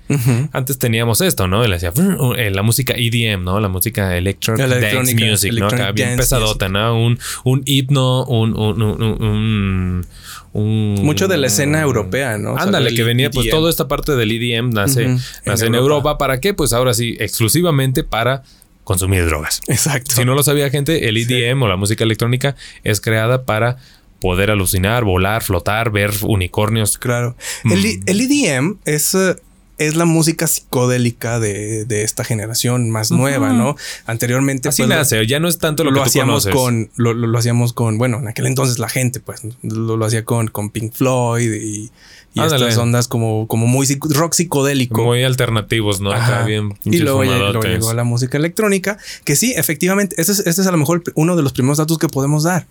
[0.52, 1.66] Antes teníamos esto, ¿no?
[1.66, 1.92] Le hacía
[2.38, 3.60] eh, la música EDM, ¿no?
[3.60, 5.66] La música electro dance electrónica, music, ¿no?
[5.66, 6.98] Acá bien pesadota, ¿no?
[7.02, 10.06] Un, un himno, un, un, un,
[10.54, 12.52] un- Mucho de la escena europea, ¿no?
[12.52, 13.56] O sea, Ándale, que venía, pues EDM.
[13.56, 15.06] toda esta parte del EDM nace,
[15.46, 16.10] nace En en, Europa.
[16.10, 16.18] Europa.
[16.18, 16.54] ¿Para qué?
[16.54, 18.42] Pues ahora sí, exclusivamente para
[18.84, 19.60] consumir drogas.
[19.68, 20.12] Exacto.
[20.12, 23.76] Si no lo sabía gente, el EDM o la música electrónica es creada para
[24.22, 26.96] poder alucinar, volar, flotar, ver unicornios.
[26.96, 27.36] Claro.
[27.64, 28.02] El, Mm.
[28.06, 29.36] el EDM es, eh,
[29.78, 33.74] es la música psicodélica de, de esta generación más nueva, ¿no?
[34.06, 36.54] Anteriormente Así pues, lo- nace, ya no es tanto lo, lo, que tú hacíamos conoces.
[36.54, 40.04] con lo, lo- lo hacíamos con bueno en aquel entonces la gente pues lo, lo
[40.04, 41.90] hacía con, con Pink Floyd y,
[42.34, 46.12] y estas ondas como como muy psic- rock psicodélico muy alternativos, ¿no?
[46.12, 50.60] Acá bien y luego, luego llegó la música electrónica que sí efectivamente este es, este
[50.60, 52.66] es a lo mejor uno de los primeros datos que podemos dar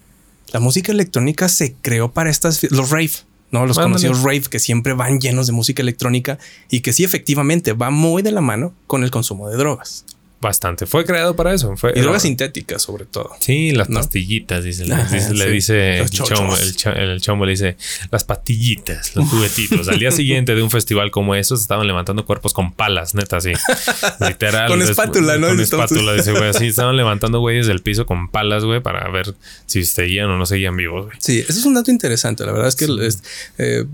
[0.52, 3.12] la música electrónica se creó para estas los rave
[3.52, 7.74] no los conocidos rave que siempre van llenos de música electrónica y que sí efectivamente
[7.74, 10.06] va muy de la mano con el consumo de drogas
[10.42, 10.86] bastante.
[10.86, 11.78] Fue creado para eso.
[11.78, 13.32] Fue, Y drogas sintéticas, sobre todo.
[13.40, 14.00] Sí, las ¿No?
[14.00, 15.52] pastillitas, dice, le Ajá, dice, le sí.
[15.52, 16.56] dice el chombo,
[16.96, 17.78] el, chombo le dice
[18.10, 19.88] las pastillitas, los juguetitos.
[19.88, 23.54] Al día siguiente de un festival como esos estaban levantando cuerpos con palas, neta, así.
[24.20, 24.68] Literal.
[24.68, 25.48] Con espátula, ¿no?
[25.48, 29.36] Con espátula, dice, güey, así estaban levantando güeyes del piso con palas, güey, para ver
[29.68, 31.18] si seguían o no seguían vivos, güey.
[31.20, 32.46] Sí, eso es un dato interesante.
[32.46, 33.24] La verdad es que es,
[33.58, 33.86] eh,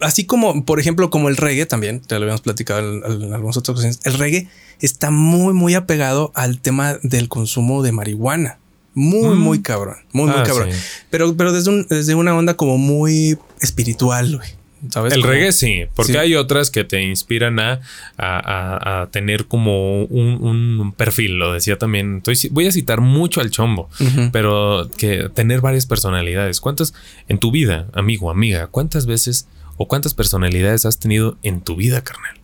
[0.00, 3.56] así como, por ejemplo, como el reggae también, te lo habíamos platicado en, en algunas
[3.56, 4.48] otras ocasiones, el reggae
[4.80, 8.58] está muy, muy apegado al tema del consumo de marihuana.
[8.94, 9.40] Muy, Mm.
[9.40, 9.96] muy cabrón.
[10.12, 10.72] Muy, muy Ah, cabrón.
[10.72, 10.78] sí.
[11.10, 14.48] Pero, pero desde, un- desde una onda como muy espiritual, güey.
[14.90, 15.12] ¿Sabes?
[15.12, 16.18] El reggae sí, porque Sí.
[16.18, 17.80] hay otras que te inspiran a,
[18.16, 20.38] a- a- a tener como un,
[20.80, 22.18] un perfil, lo decía también.
[22.18, 23.88] Estoy, voy a citar mucho al chombo,
[24.32, 26.60] pero que tener varias personalidades.
[26.60, 26.94] ¿Cuántas
[27.26, 32.02] en tu vida, amigo, amiga, cuántas veces o cuántas personalidades has tenido en tu vida,
[32.02, 32.36] carnal?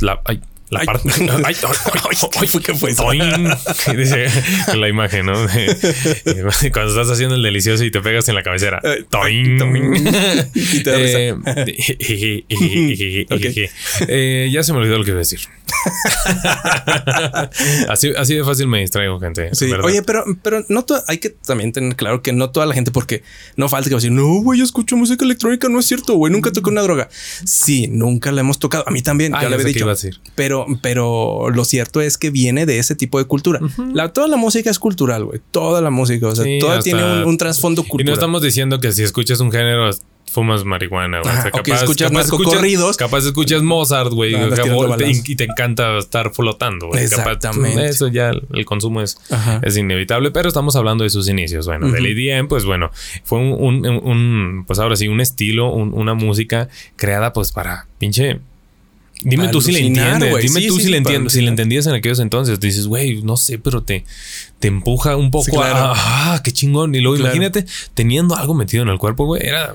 [0.00, 1.08] La, ay, la parte.
[1.44, 1.54] Ay,
[2.64, 3.04] ¿Qué fue- eso?
[3.96, 4.26] Dice
[4.76, 5.34] la imagen, ¿no?
[6.72, 8.80] Cuando estás haciendo el delicioso y te pegas en la cabecera.
[9.10, 9.58] Toing.
[9.58, 9.94] toing.
[10.54, 11.34] Y te da Eh,
[14.08, 15.40] eh, ya se me olvidó lo que iba a decir.
[17.88, 19.54] así, así de fácil me distraigo, gente.
[19.54, 19.70] Sí.
[19.82, 23.22] Oye, pero, pero no hay que también tener claro que no toda la gente, porque
[23.56, 26.14] no falta que va a decir, no, güey, yo escucho música electrónica, no es cierto,
[26.14, 27.08] güey, nunca toqué una droga.
[27.44, 28.84] Sí, nunca la hemos tocado.
[28.86, 29.86] A mí también, Ah, ya le había dicho.
[29.88, 30.20] decir.
[30.66, 33.60] Pero, pero lo cierto es que viene de ese tipo de cultura.
[33.92, 35.40] la, toda la música es cultural, güey.
[35.50, 38.14] Toda la música, o sea, Sí, toda tiene un, un trasfondo y no cultural.
[38.14, 39.90] estamos diciendo que si escuchas un género
[40.30, 41.34] fumas marihuana, güey.
[41.54, 42.96] O que escuchas narcocorridos.
[42.98, 44.34] Capaz escuchas Mozart, güey.
[44.34, 47.00] Ah, capaz- y te encanta estar flotando, güey.
[47.08, 47.86] Capaz- Exactamente.
[47.86, 49.18] eso ya el, consumo es,
[49.62, 51.66] es inevitable, pero estamos hablando de sus inicios.
[51.66, 51.94] Bueno, Ujú.
[51.94, 52.90] del EDM, pues bueno,
[53.24, 57.50] fue un, un- un- un- pues ahora sí, un estilo, un- una música creada pues
[57.52, 58.40] para pinche...
[59.22, 60.36] Dime tú si le entiendes.
[60.42, 62.60] Dime Sí, tú sí, si, le entiendes, si le entendías en aquellos entonces.
[62.60, 64.04] Dices, güey, no sé, pero te,
[64.60, 65.92] te empuja un poco claro.
[65.94, 66.94] a, ah, qué chingón.
[66.94, 67.34] Y luego Claro.
[67.34, 69.42] imagínate teniendo algo metido en el cuerpo, güey.
[69.44, 69.74] Era,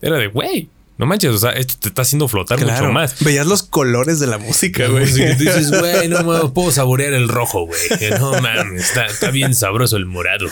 [0.00, 2.82] era de, güey, no manches, o sea, esto te está haciendo flotar Claro.
[2.84, 3.22] mucho más.
[3.24, 5.06] Veías los colores de la música, güey.
[5.06, 7.80] Dices, güey, no me puedo saborear el rojo, güey.
[8.18, 10.46] No mames, está, está bien sabroso el morado.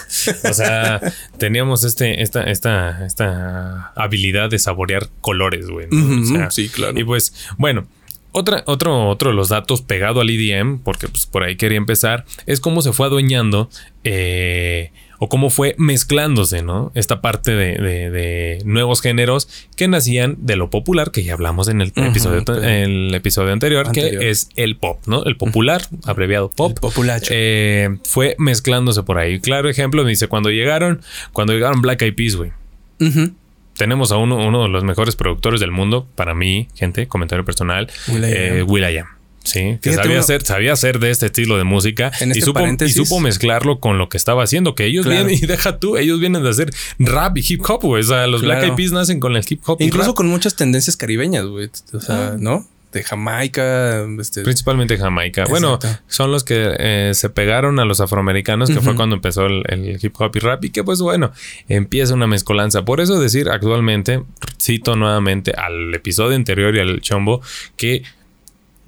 [0.48, 1.00] O sea,
[1.38, 5.86] teníamos este, esta, esta, esta habilidad de saborear colores, güey.
[5.90, 5.98] ¿no?
[6.02, 6.98] Ujú, O sea, sí, claro.
[6.98, 7.86] Y pues, bueno.
[8.32, 12.24] Otra, otro, otro de los datos pegado al EDM, porque pues, por ahí quería empezar,
[12.46, 13.70] es cómo se fue adueñando
[14.04, 16.92] eh, o cómo fue mezclándose, ¿no?
[16.94, 21.68] Esta parte de, de- de nuevos géneros que nacían de lo popular, que ya hablamos
[21.68, 24.20] en el, episodio, pero- el episodio anterior, Anterior.
[24.20, 25.24] que es el pop, ¿no?
[25.24, 26.70] El popular, abreviado pop.
[26.70, 27.30] El populacho.
[27.34, 29.40] Eh, fue mezclándose por ahí.
[29.40, 31.00] Claro ejemplo, dice, cuando llegaron,
[31.32, 32.52] cuando llegaron Black Eyed Peas, güey.
[33.00, 33.32] Ujú.
[33.78, 37.88] Tenemos a uno, uno de los mejores productores del mundo, para mí, gente, comentario personal,
[38.08, 39.06] Will.i.am.
[39.06, 39.14] eh.
[39.44, 42.42] Sí, que sabía uno- hacer, sabía hacer de este estilo de música En y, este
[42.44, 45.24] supo, y supo mezclarlo con lo que estaba haciendo, que ellos Claro.
[45.26, 48.02] vienen, y deja tú, ellos vienen de hacer rap y hip hop, güey.
[48.02, 48.72] O sea, los Black Claro.
[48.74, 49.78] Eyed Peas nacen con el hip hop.
[49.80, 50.16] y Incluso rap.
[50.16, 51.70] con muchas tendencias caribeñas, güey.
[51.94, 52.66] O sea, ¿no?
[52.92, 55.44] De Jamaica, este, Principalmente Jamaica.
[55.48, 59.62] Bueno, son los que eh, se pegaron a los afroamericanos, que fue cuando empezó el,
[59.68, 61.32] el hip hop y rap, y que pues bueno,
[61.68, 62.86] empieza una mezcolanza.
[62.86, 64.22] Por eso decir actualmente,
[64.58, 67.42] cito nuevamente al episodio anterior y al chombo,
[67.76, 68.04] que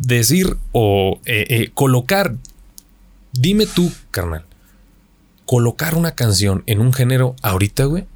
[0.00, 2.34] decir o eh, eh, colocar,
[3.32, 4.44] dime tú, carnal,
[5.44, 8.06] colocar una canción en un género ahorita, güey.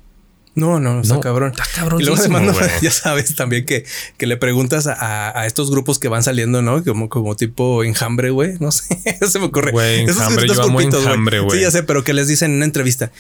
[0.57, 1.53] No, no, está No, cabrón.
[1.53, 3.85] está Y luego además, no, ya sabes también que,
[4.17, 6.85] que le preguntas a, a estos grupos que van saliendo, ¿no?
[6.85, 8.55] Como, como tipo enjambre, güey.
[8.61, 8.97] No sé,
[9.29, 9.73] se me ocurre.
[9.73, 11.59] Güey, Esos- Enjambre, estos yo amo Enjambre, güey.
[11.59, 13.11] Sí, ya sé, pero que les dicen en una entrevista.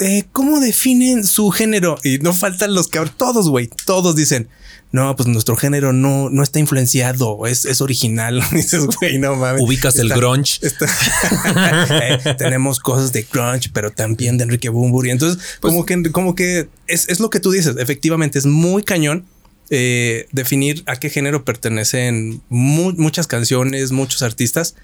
[0.00, 1.96] eh, ¿Cómo definen su género?
[2.02, 3.16] Y no faltan los cabros.
[3.16, 3.70] Todos, güey.
[3.84, 4.48] Todos dicen.
[4.90, 8.42] No, pues nuestro género no, no está influenciado, es, es original.
[8.52, 9.60] Dices, güey, no mames.
[9.62, 10.58] Ubicas el grunge.
[10.62, 10.86] está-
[11.90, 15.10] Eh, tenemos cosas de grunge, pero también de Enrique Bumburi.
[15.10, 17.76] Entonces, Pues como que, como que es, es lo que tú dices.
[17.78, 19.26] Efectivamente, es muy cañón
[19.70, 24.74] eh, definir a qué género pertenecen mu- muchas canciones, muchos artistas,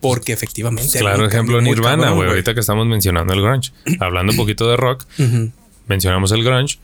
[0.00, 0.98] porque efectivamente.
[0.98, 2.28] hay Claro ejemplo, Nirvana, güey.
[2.28, 3.70] Ahorita que estamos mencionando el grunge.
[4.00, 5.06] Hablando un poquito de rock,
[5.86, 6.78] mencionamos el grunge.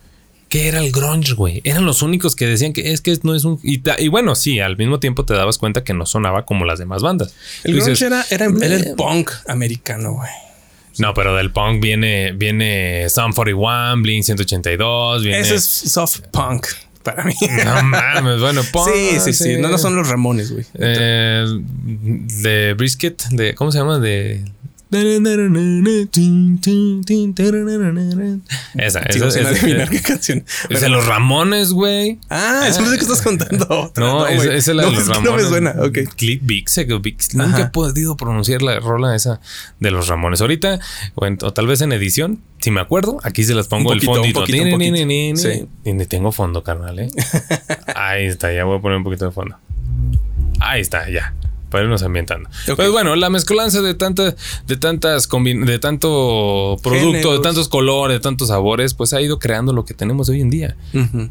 [0.50, 1.62] ¿Qué era el grunge, güey?
[1.64, 3.58] Eran los únicos que decían que es que no es un...
[3.62, 6.78] Y, y bueno, sí, al mismo tiempo te dabas cuenta que no sonaba como las
[6.78, 7.34] demás bandas.
[7.64, 8.94] El Tú grunge dices, era, era, era el "Eh".
[8.96, 10.28] punk americano, güey.
[10.98, 15.38] No, pero del punk viene, viene Sum 41, Blink 182, viene...
[15.38, 16.66] Ese es soft punk
[17.04, 17.32] para mí.
[17.64, 18.90] No mames, bueno, punk.
[18.92, 19.56] sí, sí, sí.
[19.56, 20.66] No, no son los Ramones, güey.
[20.74, 21.46] Eh,
[22.42, 23.54] de Brisket, de...
[23.54, 23.98] ¿Cómo se llama?
[24.00, 24.44] De...
[28.74, 30.44] Esa, esa, sin esa- qué canción.
[30.68, 32.18] es de los Ramones, güey.
[32.29, 33.66] Ah, eso no sé qué estás contando.
[33.68, 34.05] otra.
[34.05, 34.57] No, esa güey.
[34.59, 35.31] esa es la No, de los es que Ramones.
[35.31, 35.74] No me suena.
[35.85, 36.14] Ok.
[36.16, 39.40] Click Vixek o Vix- Nunca he podido pronunciar la rola esa
[39.79, 40.40] de los Ramones.
[40.40, 40.81] Ahorita,
[41.14, 43.98] o, en- o tal vez en edición, si me acuerdo, aquí se las pongo Un
[43.98, 44.40] el un fondito.
[44.40, 45.07] poquito, un Ni, ni, poquito.
[45.07, 45.66] ni, ni, Sí.
[45.85, 45.92] ni.
[45.94, 47.11] Ni tengo fondo, carnal, ¿eh?
[47.94, 49.57] Ahí está, ya voy a poner un poquito de fondo.
[50.61, 51.33] Ahí está, ya.
[51.70, 52.48] Para irnos ambientando.
[52.68, 52.76] Ok.
[52.76, 54.35] Pues bueno, la mezcolanza de tantas,
[54.66, 59.72] de tantas de tanto producto, de tantos colores, de tantos sabores, pues ha ido creando
[59.72, 60.76] lo que tenemos hoy en día.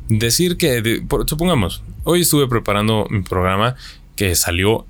[0.08, 3.76] Decir que, de- por- supongamos, hoy estuve preparando mi programa
[4.16, 4.86] que salió.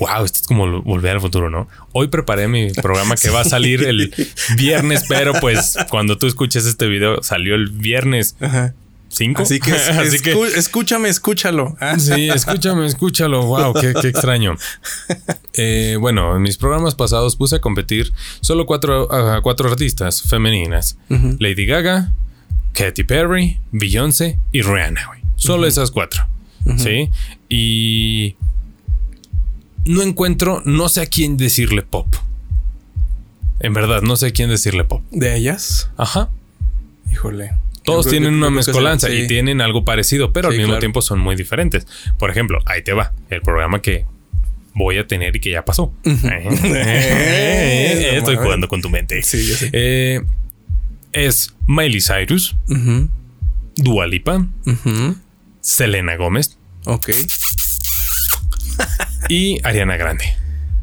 [0.00, 1.68] Wow, esto es como volver al futuro, ¿no?
[1.92, 4.12] Hoy preparé mi programa que va a salir el
[4.56, 8.74] viernes, pero pues cuando tú escuches este video salió el viernes Ajá.
[9.16, 9.42] 5.
[9.42, 11.76] Así que, Así que escu- escúchame, escúchalo.
[11.80, 13.44] Ah, Sí, escúchame, escúchalo.
[13.46, 14.56] Wow, qué, qué extraño.
[15.58, 19.08] Eh, bueno, en mis programas pasados puse a competir solo cuatro,
[19.42, 20.98] cuatro artistas femeninas.
[21.08, 22.12] Lady Gaga,
[22.74, 25.00] Katy Perry, Beyoncé y Rihanna.
[25.36, 26.26] Solo esas cuatro.
[26.76, 27.08] Sí.
[27.48, 28.36] Y
[29.86, 32.06] no encuentro, no sé a quién decirle pop.
[33.60, 35.00] En verdad, no sé a quién decirle pop.
[35.10, 36.28] De ellas, Ajá.
[37.10, 37.52] híjole.
[37.86, 41.86] Todos tienen una mezcolanza y tienen algo parecido, pero al mismo tiempo son muy diferentes.
[42.18, 44.04] Por ejemplo, ahí te va, el programa que
[44.74, 45.92] voy a tener y que ya pasó.
[46.04, 46.48] Eh,
[48.18, 48.42] Estoy Bueno.
[48.42, 49.22] jugando con tu mente.
[49.22, 49.70] Sí, yo sé.
[49.72, 50.20] Eh,
[51.12, 53.08] es Miley Cyrus, Ujú,
[53.76, 54.46] Dua Lipa.
[55.60, 57.10] Selena Gómez Ok.
[59.28, 60.24] y Ariana Grande.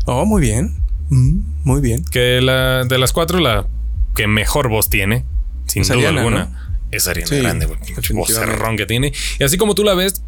[0.06, 0.76] Oh, muy bien.
[1.10, 2.04] Mm, muy bien.
[2.12, 3.68] Que la, de las cuatro, la
[4.16, 5.26] que mejor voz tiene,
[5.68, 6.63] sin duda Ariana, alguna, ¿no?
[6.96, 7.66] Es Ariana Sí, Grande.
[7.66, 7.80] güey.
[8.14, 9.12] Vocerrón que tiene.
[9.40, 10.22] Y así como tú la ves,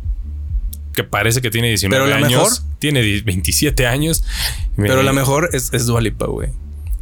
[0.93, 4.23] que parece que tiene 19 Pero la años, mejor- tiene 10 27 años.
[4.77, 6.49] Pero la mejor es, es Dua Lipa, güey.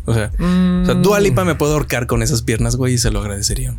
[0.05, 2.97] O sea, mm, o sea, Dua Lipa me puedo ahorcar con esas piernas, güey, y
[2.97, 3.75] se lo agradecería.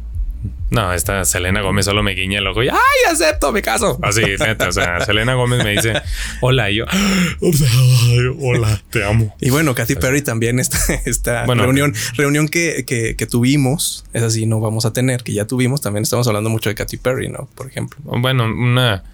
[0.71, 2.77] No, esta Selena Gómez solo me guiña el ojo y ¡ay,
[3.11, 3.99] acepto mi caso!
[4.03, 5.95] Así, neta, o sea, Selena Gómez me dice
[6.41, 9.35] hola y yo "Ay, hola, te amo.
[9.41, 14.23] Y bueno, Katy Perry también esta, esta Bueno, reunión, reunión que, que, que tuvimos, es
[14.23, 17.29] así, no vamos a tener, que ya tuvimos, también estamos hablando mucho de Katy Perry,
[17.29, 17.49] ¿no?
[17.55, 17.99] Por ejemplo.
[18.03, 19.05] Bueno, una.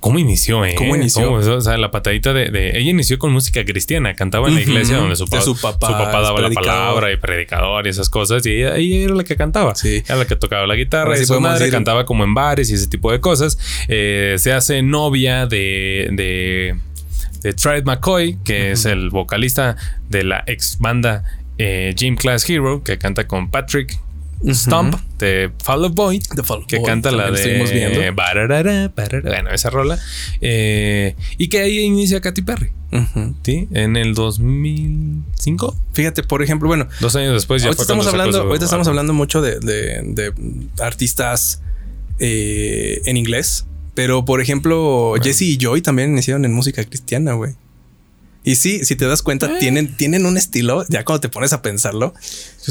[0.00, 0.74] ¿Cómo inició, eh?
[0.76, 1.32] ¿Cómo inició?
[1.32, 4.14] o sea, la patadita de, de- Ella inició con música cristiana.
[4.14, 5.88] Cantaba en la iglesia donde su, De pa- su papá
[6.20, 6.66] daba la predicador.
[6.66, 8.44] palabra y predicador y esas cosas.
[8.46, 9.74] Y ella, ella era la que cantaba.
[9.74, 10.02] Sí.
[10.06, 11.04] Era la que tocaba la guitarra.
[11.06, 13.58] Ahora y sí su madre cantaba como en bares y ese tipo de cosas.
[13.88, 16.08] Eh, se hace novia de...
[16.12, 16.76] de
[17.40, 19.76] de Trent McCoy, que es el vocalista
[20.08, 21.22] de la ex banda
[21.56, 23.96] eh, Gym Class Hero, que canta con Patrick
[24.46, 28.10] Stump de Fall Out Boy, The Fall que Boy, canta la de.
[28.12, 29.98] Bararara, bueno, esa rola.
[30.40, 33.34] Eh, y que ahí inicia Katy Perry, Ujú.
[33.42, 33.68] ¿sí?
[33.72, 35.74] En el 2005.
[35.92, 39.40] Fíjate, por ejemplo, bueno, Dos años después ya ahorita estamos hablando, ahorita estamos hablando mucho
[39.42, 40.32] de, de- de
[40.80, 41.60] artistas
[42.18, 47.54] eh, en inglés, pero por ejemplo, Jesse y Joy también iniciaron en música cristiana, güey.
[48.48, 49.56] Y sí, si te das cuenta, Eh.
[49.60, 52.14] tienen, tienen un estilo, ya cuando te pones a pensarlo,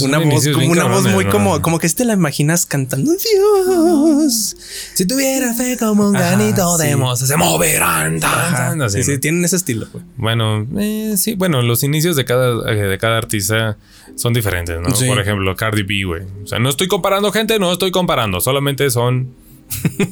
[0.01, 4.55] una voz, como una voz muy como, como que si te la imaginas cantando Dios.
[4.93, 6.95] Si tuviera fe como un Ajá, granito de sí.
[6.95, 8.19] moza, se moverán.
[8.19, 10.03] tan, tan, así, sí, sí, tienen ese estilo, güey.
[10.17, 13.77] Bueno, eh, sí, bueno, los inicios de cada, eh, de cada artista
[14.15, 14.95] son diferentes, ¿no?
[14.95, 15.05] Sí.
[15.07, 16.23] Por ejemplo, Cardi B, güey.
[16.43, 19.33] O sea, no estoy comparando gente, no estoy comparando, solamente son,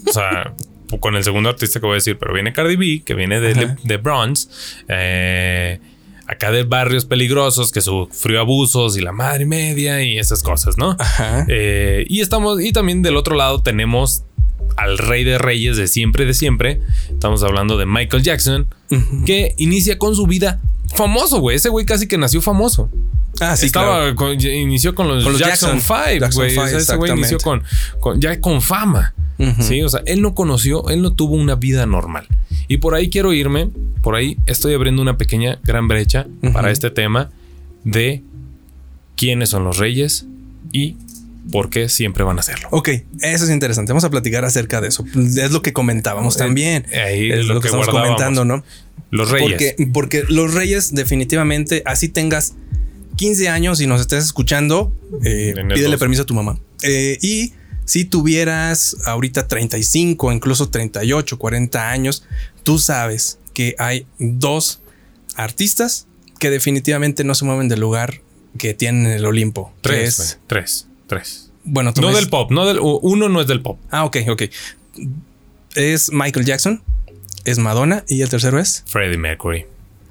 [0.07, 0.53] o sea,
[0.99, 3.51] con el segundo artista que voy a decir, pero viene Cardi B, que viene de,
[3.51, 3.77] Ajá.
[3.83, 4.49] de Bronx,
[4.87, 5.79] eh,
[6.27, 10.95] acá de barrios peligrosos, que sufrió abusos y la madre media y esas cosas, ¿no?
[10.99, 11.45] Ajá.
[11.47, 14.23] Eh, y estamos, y también del otro lado tenemos
[14.77, 16.81] al rey de reyes de siempre, de siempre.
[17.09, 18.67] Estamos hablando de Michael Jackson,
[19.25, 20.61] que inicia con su vida
[20.95, 21.55] famoso, güey.
[21.57, 22.89] Ese güey casi que nació famoso.
[23.41, 24.15] Ah, sí, Estaba claro.
[24.15, 25.97] con- inició con los, Con los Jackson, Jackson.
[25.97, 26.57] 5, Jackson güey.
[26.57, 27.63] O Five, sea, ese güey inició con,
[27.99, 29.13] con- ya con fama.
[29.59, 32.25] Sí, o sea, él no conoció, él no tuvo una vida normal.
[32.69, 33.69] Y por ahí quiero irme,
[34.01, 37.29] por ahí estoy abriendo una pequeña gran brecha para este tema
[37.83, 38.23] de
[39.17, 40.25] quiénes son los reyes
[40.71, 40.95] y
[41.51, 42.69] por qué siempre van a hacerlo.
[42.71, 42.89] Ok,
[43.21, 43.91] eso es interesante.
[43.91, 45.03] Vamos a platicar acerca de eso.
[45.15, 46.85] Es lo que comentábamos Eh, también.
[46.93, 48.63] ahí es es lo, lo que, que estamos comentando, ¿no?
[49.15, 49.49] Los reyes.
[49.51, 52.53] Porque, porque los reyes, definitivamente, así tengas
[53.15, 54.91] 15 años y nos estés escuchando,
[55.23, 56.59] eh, pídele permiso a tu mamá.
[56.83, 57.53] Eh, y
[57.85, 62.23] si tuvieras ahorita 35, incluso 38, 40 años,
[62.63, 64.81] tú sabes que hay dos
[65.35, 66.07] artistas
[66.39, 68.21] que definitivamente no se mueven del lugar
[68.57, 69.73] que tienen en el Olimpo.
[69.81, 71.51] tres, es- tres, tres.
[71.63, 73.79] bueno, No del pop, no del uno no es del pop.
[73.91, 74.43] Ah, ok, ok.
[75.75, 76.81] Es Michael Jackson,
[77.45, 78.83] es Madonna y el tercero es.
[78.87, 79.65] Freddie Mercury.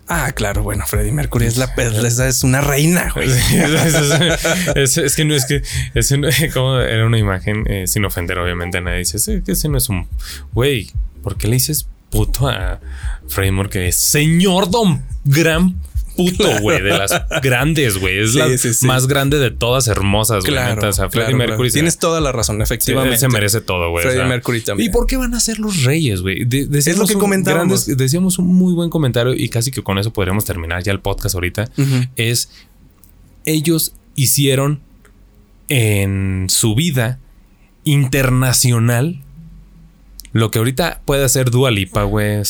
[0.06, 3.30] Ah, claro, bueno, Freddie Mercury es la esa es una reina, güey.
[4.74, 5.62] es, es, que no es que
[6.18, 9.16] no, como era una imagen eh, sin ofender, obviamente, a nadie dice
[9.46, 10.06] ese no es un
[10.52, 10.90] güey.
[11.22, 12.80] ¿Por qué le dices puto a
[13.28, 13.92] Freddie Mercury?
[13.92, 15.74] Señor Don Gran
[16.16, 17.12] puto, güey, de las
[17.42, 18.18] grandes, güey.
[18.18, 18.46] Es la
[18.82, 20.56] más grande de todas hermosas, güey.
[20.56, 21.70] o sea, Freddie Mercury.
[21.70, 23.14] Tienes toda la razón, efectivamente.
[23.14, 24.04] él se merece todo, güey.
[24.04, 24.90] Freddie Mercury también.
[24.90, 26.46] ¿Y por qué van a ser los reyes, güey?
[26.50, 27.86] es lo que comentábamos.
[27.86, 31.34] decíamos un muy buen comentario y casi que con eso podríamos terminar ya el podcast
[31.34, 31.70] ahorita.
[32.16, 32.50] Es
[33.46, 34.80] ellos hicieron
[35.68, 37.18] en su vida
[37.84, 39.23] internacional
[40.34, 42.42] lo que ahorita puede hacer Dua Lipa, güey,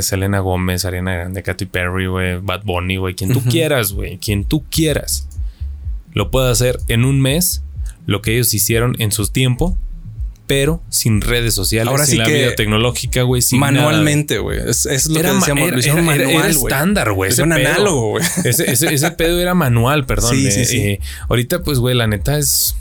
[0.00, 4.44] Selena Gómez, Ariana Grande, Katy Perry, güey, Bad Bunny, güey, quien tú quieras, güey, quien
[4.44, 5.26] tú quieras.
[6.12, 7.64] Lo puede hacer en un mes,
[8.06, 9.76] lo que ellos hicieron en su tiempo,
[10.46, 14.60] pero sin redes sociales, Ahora sin la vida tecnológica, güey, sin manualmente, güey.
[14.60, 17.32] Es, lo era, que decíamos, era, era, era estándar, güey.
[17.32, 18.24] Era un análogo, güey.
[18.44, 20.36] Ese, ese, pedo era manual, perdón.
[20.36, 20.78] Sí, sí, sí.
[20.78, 22.76] Eh, ahorita, pues, güey, la neta es.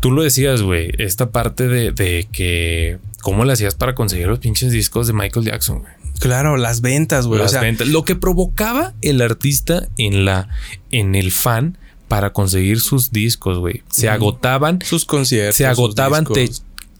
[0.00, 0.90] Tú lo decías, güey.
[0.98, 5.46] Esta parte de, de que ¿Cómo le hacías para conseguir los pinches discos de Michael
[5.46, 5.92] Jackson, güey?
[6.18, 7.40] Claro, las ventas, güey.
[7.40, 7.88] Las ventas.
[7.88, 10.48] Lo que provocaba el artista en la,
[10.90, 13.82] en el fan para conseguir sus discos, güey.
[13.90, 14.80] Se agotaban.
[14.82, 15.56] Sus conciertos.
[15.56, 16.50] Se agotaban, te,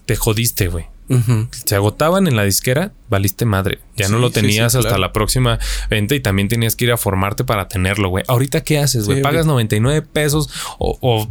[0.06, 0.86] te jodiste, güey.
[1.66, 3.80] Se agotaban en la disquera, valiste madre.
[3.96, 5.58] Ya no lo tenías hasta la próxima
[5.88, 8.24] venta y también tenías que ir a formarte para tenerlo, güey.
[8.28, 9.20] Ahorita, ¿qué haces, güey?
[9.20, 10.48] Pagas 99 pesos
[10.78, 11.28] o, o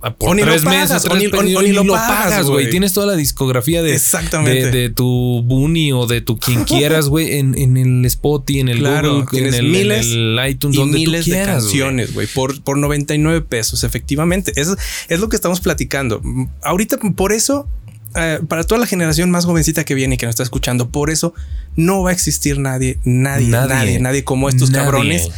[0.00, 1.26] por tres meses, o, ni,
[1.72, 2.70] lo, pagas, güey.
[2.70, 4.70] Tienes toda la discografía de, Exactamente.
[4.70, 8.80] de, tu Bunny o de tu quien quieras, güey, en, en, el Spotify, en el
[8.80, 12.62] Google, en el, miles en el iTunes, donde miles tú quieras, de canciones, güey, por,
[12.62, 14.52] por 99 pesos, efectivamente.
[14.56, 14.74] Es,
[15.08, 16.22] es lo que estamos platicando.
[16.62, 17.68] Ahorita, por eso
[18.16, 21.10] eh, para toda la generación más jovencita que viene y que nos está escuchando, por
[21.10, 21.32] eso
[21.76, 25.28] no va a existir nadie, nadie, nadie, nadie, como estos cabrones,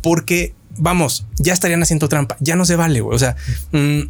[0.00, 3.14] porque vamos, ya estarían haciendo trampa, ya no se vale, güey.
[3.14, 3.36] O sea,
[3.72, 4.00] mm,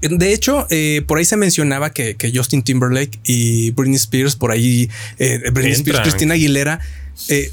[0.00, 4.90] de hecho, eh, por ahí se mencionaba que, Justin Timberlake y Britney Spears, por ahí,
[5.18, 6.80] eh, Britney Spears, Cristina Aguilera,
[7.28, 7.50] eh,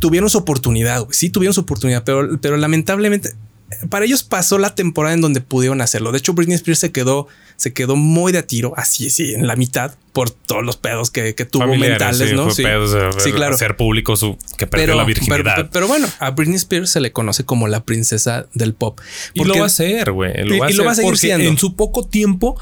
[0.00, 1.14] tuvieron su oportunidad, güey.
[1.14, 3.34] Sí, tuvieron su oportunidad, pero, pero lamentablemente
[3.88, 6.12] para ellos pasó la temporada en donde pudieron hacerlo.
[6.12, 9.46] De hecho, Britney Spears se quedó, se quedó muy de a tiro, así, sí, en
[9.46, 12.50] la mitad, por todos los pedos que, tuvo mentales, ¿no?
[12.50, 12.62] sí,
[13.18, 13.54] sí claro.
[13.54, 15.68] Hacer público su que perdió la virginidad.
[15.72, 19.00] Pero, bueno, a Britney Spears se le conoce como la princesa del pop.
[19.34, 20.32] Y lo va a hacer, güey.
[20.44, 21.48] y, lo va a seguir siendo.
[21.48, 22.58] En su poco tiempo,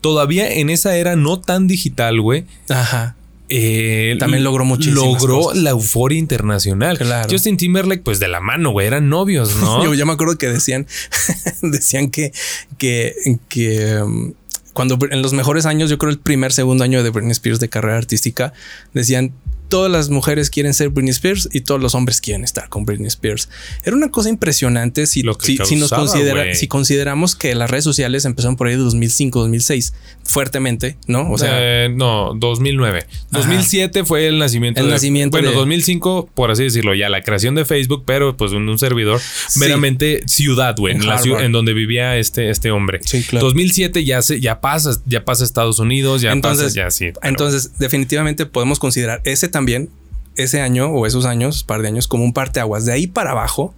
[0.00, 2.46] todavía en esa era no tan digital, güey.
[2.68, 3.16] Ajá.
[3.48, 5.04] Eh, También logró muchísimo.
[5.04, 6.98] Logró la euforia internacional.
[6.98, 7.28] Claro.
[7.30, 9.84] Justin Timberlake, pues de la mano, güey, eran novios, ¿no?
[9.84, 10.86] Yo ya me acuerdo que decían,
[11.62, 12.32] decían que,
[12.76, 13.14] que,
[13.48, 14.34] que um,
[14.72, 17.68] cuando en los mejores años, yo creo el primer, segundo año de Britney Spears de
[17.68, 18.52] carrera artística,
[18.94, 19.32] decían
[19.68, 23.08] todas las mujeres quieren ser Britney Spears y todos los hombres quieren estar con Britney
[23.08, 23.48] Spears.
[23.84, 28.56] Era una cosa impresionante si, si, nos considera, si consideramos que las redes sociales empezaron
[28.56, 29.94] por ahí de 2005, 2006
[30.24, 31.30] fuertemente, ¿no?
[31.30, 33.06] O sea, eh, no, 2009.
[33.30, 34.80] 2007 fue el nacimiento.
[34.80, 35.38] El nacimiento.
[35.38, 39.20] Bueno, 2005, por así decirlo, ya la creación de Facebook, pero pues un, un servidor
[39.56, 43.00] meramente ciudad, güey, en, la ciudad en donde vivía este, este hombre.
[43.04, 43.46] Sí, claro.
[43.46, 47.10] 2007 ya se, ya pasa, ya pasa Estados Unidos, ya entonces, ya sí.
[47.22, 49.90] Entonces, definitivamente podemos considerar ese también
[50.36, 52.84] ese año o esos años, par de años, como un parteaguas.
[52.84, 53.74] De ahí para abajo,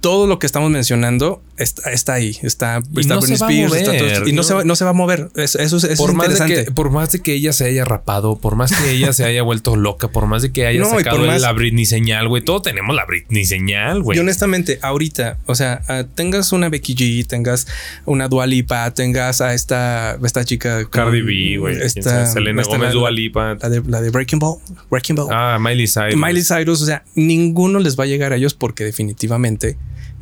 [0.00, 2.36] todo lo que estamos mencionando está, está ahí.
[2.42, 5.30] Está, y no se y no, Se va, no, se va, a mover.
[5.36, 6.56] Eso, es, por más interesante.
[6.56, 9.24] De que, por más de que ella se haya rapado, por más que ella se
[9.24, 12.42] haya vuelto loca, por más de que haya sacado la Britney señal, güey.
[12.42, 14.16] Todos tenemos la Britney señal, güey.
[14.16, 17.66] Y honestamente, ahorita, o sea, ah, tengas una Becky G, tengas
[18.06, 21.80] una Dualipa, tengas a esta, esta chica Cardi B, güey.
[21.80, 23.56] Esta Selena Gómez, Dualipa.
[23.60, 24.58] La de, la de Breaking Ball.
[24.90, 25.28] Breaking Ball.
[25.30, 26.16] Ah, Miley Cyrus.
[26.16, 26.82] Miley Cyrus.
[26.82, 29.76] O sea, ninguno les va a llegar a ellos porque definitivamente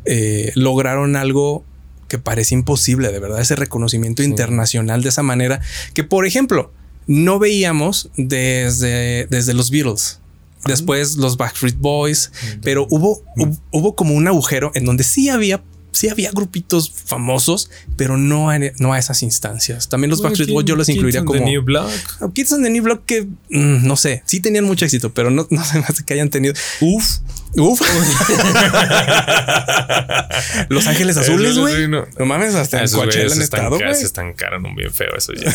[0.05, 1.64] eh, lograron algo
[2.09, 5.61] que parece imposible, de verdad, ese reconocimiento internacional de esa manera,
[5.94, 6.72] que por ejemplo,
[7.07, 10.20] no veíamos desde, desde los Beatles.
[10.66, 12.32] Después los Backstreet Boys,
[12.62, 13.22] pero hubo,
[13.70, 18.59] hubo, como un agujero en donde sí había sí había grupitos famosos, pero no a,
[18.78, 19.88] no a esas instancias.
[19.88, 21.38] También los Backstreet Boys yo los incluiría como.
[21.38, 21.90] The New Block.
[22.34, 25.46] Kids on the New Block que mm, no sé, sí tenían mucho éxito, pero no,
[25.51, 26.55] no se me hace que hayan tenido.
[26.80, 27.18] Uf,
[27.57, 27.80] Uf.
[30.68, 31.88] Los Ángeles Azules, güey.
[31.88, 32.07] No.
[32.26, 33.94] mames, hasta en Coachella han estado, güey.
[33.94, 35.53] Se estancaron un bien feo eso ya.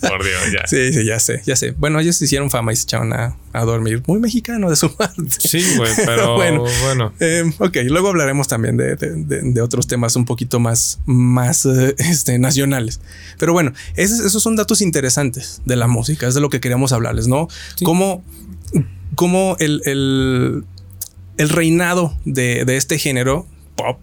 [0.08, 0.66] Por Dios, ya.
[0.66, 1.72] Sí, sí, ya sé, ya sé.
[1.72, 4.02] Bueno, ellos hicieron fama y se echaron a, a dormir.
[4.06, 5.22] Muy mexicano de su parte.
[5.40, 6.64] Sí, güey, pero bueno.
[6.84, 7.12] bueno.
[7.20, 11.94] Eh, ok, luego hablaremos también de, de, de, otros temas un poquito más, más eh,
[11.98, 13.00] este, nacionales.
[13.38, 16.26] Pero bueno, esos, esos, son datos interesantes de la música.
[16.26, 17.48] Es de lo que queríamos hablarles, ¿no?
[17.82, 18.24] Cómo,
[19.14, 20.64] cómo el, el
[21.38, 23.98] el reinado de, de este género pop,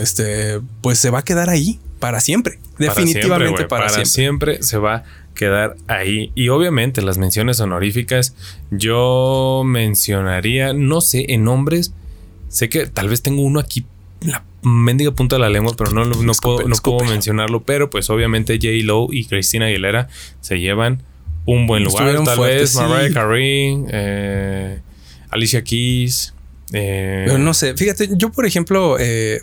[0.00, 2.58] este, pues se va a quedar ahí para siempre.
[2.78, 4.62] Definitivamente para, siempre, para siempre.
[4.62, 5.04] se va a
[5.34, 6.32] quedar ahí.
[6.34, 8.34] Y obviamente las menciones honoríficas,
[8.70, 11.92] yo mencionaría, no sé, en nombres,
[12.48, 13.86] sé que tal vez tengo uno aquí
[14.20, 17.62] la mendiga punta de la lengua, pero no, no, puedo, no puedo mencionarlo.
[17.62, 18.84] Pero pues obviamente J.
[18.84, 20.08] Lowe y Cristina Aguilera
[20.40, 21.02] se llevan
[21.44, 22.24] un buen lugar.
[22.24, 24.80] Tal vez Mariah Carey, eh,
[25.30, 26.34] Alicia Keys.
[26.72, 29.40] Eh, pero no sé, fíjate, yo por ejemplo, eh,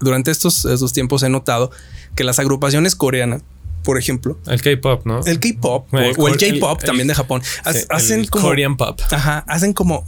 [0.00, 1.70] durante estos, estos tiempos he notado
[2.16, 3.42] que las agrupaciones coreanas
[3.84, 4.38] por ejemplo.
[4.46, 5.20] El K-pop, ¿no?
[5.24, 7.42] El K-pop o, el J-pop también de Japón.
[7.90, 8.48] hacen como.
[8.48, 8.98] Korean pop.
[9.10, 9.44] Ajá.
[9.46, 10.04] Hacen como,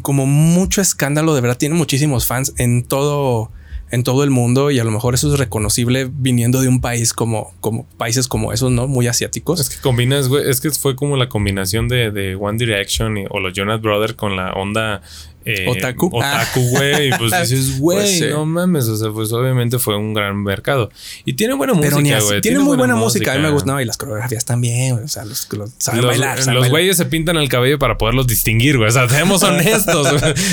[0.00, 1.34] como mucho escándalo.
[1.34, 3.52] De verdad, tienen muchísimos fans en todo
[3.92, 7.12] en todo el mundo y a lo mejor eso es reconocible viniendo de un país
[7.12, 8.88] como, como países como esos, ¿no?
[8.88, 9.60] Muy asiáticos.
[9.60, 13.38] Es que combinas, güey, es que fue como la combinación de, de One Direction o
[13.38, 15.02] los Jonas Brothers con la onda
[15.44, 16.10] eh, otaku.
[16.12, 17.08] Otaku, güey.
[17.08, 18.86] Y pues dices, güey, pues no mames.
[18.88, 20.90] O sea, pues obviamente fue un gran mercado.
[21.24, 22.40] Y tiene buena música, güey.
[22.40, 23.32] Tiene, muy buena, música.
[23.32, 23.72] A mí me gusta.
[23.72, 26.46] No, y las coreografías también, O sea, los, los saben bailar.
[26.46, 28.88] los güeyes se pintan el cabello para poderlos distinguir, güey.
[28.88, 30.08] O sea, seamos honestos.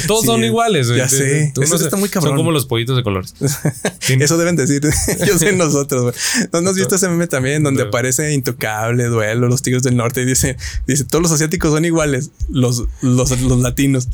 [0.07, 0.99] Todos son iguales, güey.
[0.99, 1.53] Ya sé.
[1.61, 2.31] Eso está muy cabrón.
[2.31, 3.33] Son como los pollitos de colores.
[4.07, 4.81] Eso deben decir.
[5.25, 6.63] Yo sé nosotros, güey.
[6.63, 10.25] ¿No has visto ese meme también donde aparece Intocable, Duelo, los Tigres del Norte y
[10.25, 12.31] dice, dice, todos los asiáticos son iguales.
[12.49, 14.07] Los, los, los latinos.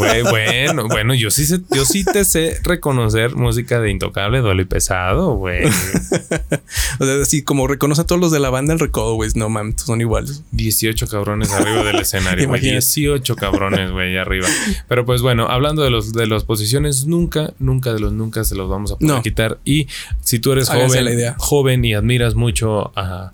[0.00, 4.62] Güey, bueno, bueno, yo sí, sé, yo sí te sé reconocer música de Intocable, Duelo
[4.62, 5.66] y Pesado, güey.
[6.98, 9.30] o sea, así como reconoce a todos los de la banda el recodo, güey.
[9.34, 10.42] No mames, son iguales.
[10.52, 12.60] 18 cabrones arriba del escenario, güey.
[12.60, 14.48] 18 cabrones, güey, arriba.
[14.88, 18.54] Pero pues bueno, hablando de los de las posiciones, nunca, nunca de los nunca se
[18.54, 19.58] los vamos a poder quitar.
[19.64, 19.86] Y
[20.22, 23.32] si tú eres joven, joven y admiras mucho a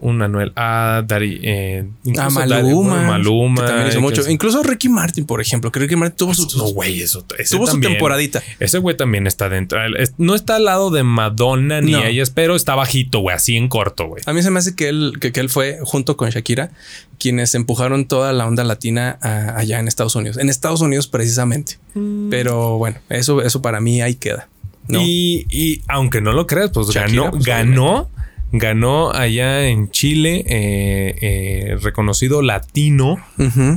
[0.00, 1.84] un Anuel A, Dari, eh,
[2.18, 4.28] a Maluma, Maluma también hizo mucho.
[4.28, 7.80] Incluso Ricky Martin, por ejemplo, que Ricky Martin tuvo su, no, güey, eso, tuvo su
[7.80, 8.42] temporadita.
[8.60, 9.80] Ese güey también está dentro.
[10.16, 14.06] No está al lado de Madonna ni ellas, pero está bajito, güey, así en corto,
[14.06, 14.22] güey.
[14.26, 16.70] A mí se me hace que él, que, él fue junto con Shakira
[17.18, 20.38] quienes empujaron toda la onda latina allá en Estados Unidos.
[20.38, 21.78] En Estados Unidos precisamente.
[21.94, 22.30] Mm.
[22.30, 24.48] Pero bueno, eso, eso para mí ahí queda.
[24.88, 28.08] Y, y, aunque no lo creas, pues ganó, pues, ganó
[28.52, 33.16] ganó allá en Chile, eh, eh, reconocido latino,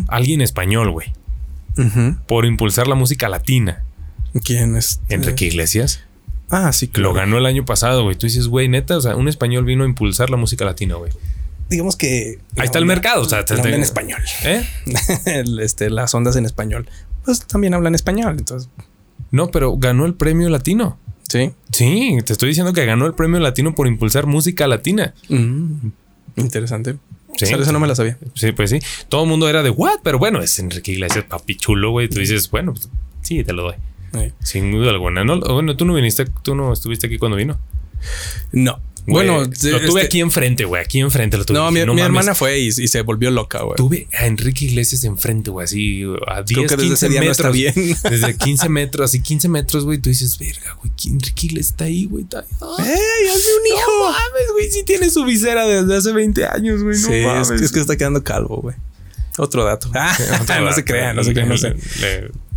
[0.07, 1.13] alguien español, güey,
[2.27, 3.83] por impulsar la música latina.
[4.43, 5.01] ¿Quién es?
[5.09, 6.01] Enrique Iglesias.
[6.49, 7.09] Ah, sí, claro.
[7.09, 8.15] Lo ganó el año pasado, güey.
[8.17, 11.11] Tú dices, güey, neta, o sea, un español vino a impulsar la música latina, güey.
[11.69, 12.39] Digamos que.
[12.57, 14.21] Ahí está el mercado, o sea, en español.
[14.43, 14.63] ¿Eh?
[15.61, 16.89] este, las ondas en español.
[17.23, 18.69] Pues también hablan español, entonces.
[19.31, 20.99] No, pero ganó el premio latino.
[21.31, 21.51] Sí.
[21.71, 25.13] Sí, te estoy diciendo que ganó el premio latino por impulsar música latina.
[25.29, 25.87] Mm,
[26.35, 26.97] interesante.
[27.37, 27.45] Sí.
[27.45, 28.17] eso no me la sabía.
[28.33, 28.79] Sí, pues sí.
[29.07, 32.09] Todo el mundo era de what, pero bueno, es Enrique Iglesias, papi chulo, güey.
[32.09, 32.89] Tú dices, bueno, pues,
[33.21, 33.75] sí, te lo doy.
[34.43, 35.23] Sin duda alguna.
[35.23, 37.57] No, bueno, tú no viniste, tú no estuviste aquí cuando vino.
[38.51, 40.81] No bueno, lo tuve este aquí enfrente, güey.
[40.81, 41.57] Aquí enfrente lo tuve.
[41.57, 43.75] No, mi, hermana fue y, se volvió loca, güey.
[43.75, 45.65] Tuve a Enrique Iglesias enfrente, güey.
[45.65, 47.25] Así a 10, Creo que 15 metros.
[47.25, 47.73] No está bien.
[48.03, 49.97] desde 15 metros, así 15 metros, güey.
[49.97, 50.91] Tú dices, verga, güey.
[51.07, 52.23] Enrique Iglesias está ahí, güey.
[52.23, 53.27] Está ¡Ey!
[53.29, 53.91] ¡Hace un hijo!
[53.99, 54.71] No mames, güey.
[54.71, 56.97] Sí tiene su visera desde hace 20 años, güey.
[56.99, 57.61] No sí, mames.
[57.61, 58.75] Es, que, está quedando calvo, güey.
[59.37, 59.89] Otro dato.
[59.95, 60.15] Ah,
[60.61, 61.75] no se crean, no se crean, no sé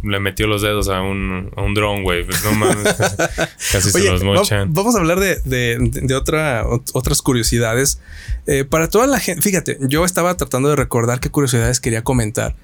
[0.04, 2.24] le metió los dedos a un, a un drone, güey.
[2.24, 2.94] Pues no mames.
[3.72, 4.72] Casi se los mochan.
[4.72, 8.00] Vamos a hablar de, de, otra, otras curiosidades.
[8.46, 12.54] Eh, para toda la gente, fíjate, yo estaba tratando de recordar qué curiosidades quería comentar.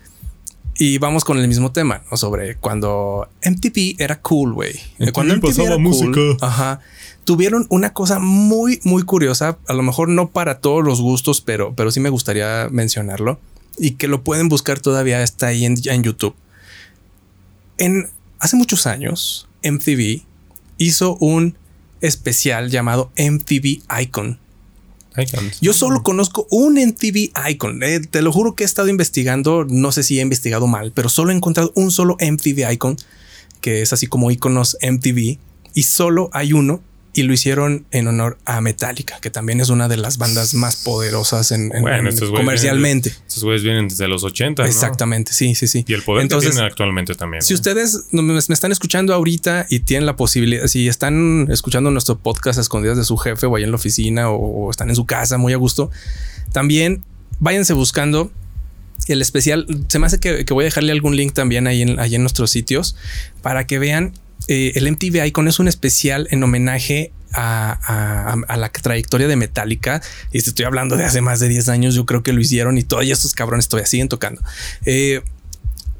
[0.76, 2.16] Y vamos con el mismo tema, ¿no?
[2.16, 4.80] Sobre cuando MTV era cool, güey.
[5.12, 6.12] Cuando MTV era música.
[6.12, 6.80] Cool, ajá.
[7.24, 9.58] Tuvieron una cosa muy, muy curiosa.
[9.68, 13.38] A lo mejor no para todos los gustos, pero, pero sí me gustaría mencionarlo.
[13.78, 16.34] Y que lo pueden buscar todavía, está ahí en, en YouTube
[17.80, 18.08] en
[18.38, 20.22] hace muchos años, MTV
[20.78, 21.56] hizo un
[22.00, 24.38] especial llamado MTV Icon.
[25.60, 27.82] Yo solo conozco un MTV Icon.
[27.82, 29.64] Eh, te lo juro que he estado investigando.
[29.64, 32.96] No sé si he investigado mal, pero solo he encontrado un solo MTV Icon
[33.60, 35.38] que es así como iconos MTV
[35.74, 36.80] y solo hay uno
[37.12, 40.76] y lo hicieron en honor a Metallica, que también es una de las bandas más
[40.76, 43.08] poderosas en, comercialmente.
[43.08, 44.64] Estos güeyes vienen desde los 80.
[44.64, 45.84] Exactamente, sí, sí, sí.
[45.88, 47.42] Y el poder Entonces, que tienen actualmente también.
[47.42, 52.58] Si ustedes me, están escuchando ahorita y tienen la posibilidad, si están escuchando nuestro podcast
[52.58, 55.36] a escondidas de su jefe o ahí en la oficina o, están en su casa
[55.36, 55.90] muy a gusto,
[56.52, 57.02] también
[57.40, 58.30] váyanse buscando
[59.08, 59.66] el especial.
[59.88, 62.52] Se me hace que, voy a dejarle algún link también ahí en, ahí en nuestros
[62.52, 62.94] sitios
[63.42, 64.12] para que vean
[64.50, 70.02] eh, el MTV Icon es un especial en homenaje a, la trayectoria de Metallica.
[70.32, 71.94] Y estoy hablando de hace más de 10 años.
[71.94, 74.42] Yo creo que lo hicieron y todavía estos cabrones todavía siguen tocando.
[74.84, 75.22] Eh,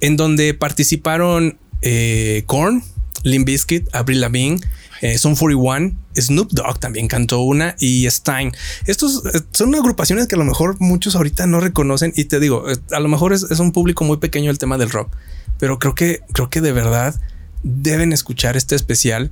[0.01, 2.82] en donde participaron eh, Korn,
[3.22, 4.61] Limp Bizkit, Avril Lavigne,
[5.01, 8.53] eh, Son 41, Snoop Dogg también cantó una y Stein.
[8.86, 12.68] Estos eh, son agrupaciones que a lo mejor muchos ahorita no reconocen y te digo,
[12.70, 15.14] eh, a lo mejor es, es un público muy pequeño el tema del rock,
[15.59, 17.14] pero creo que creo que de verdad
[17.62, 19.30] deben escuchar este especial.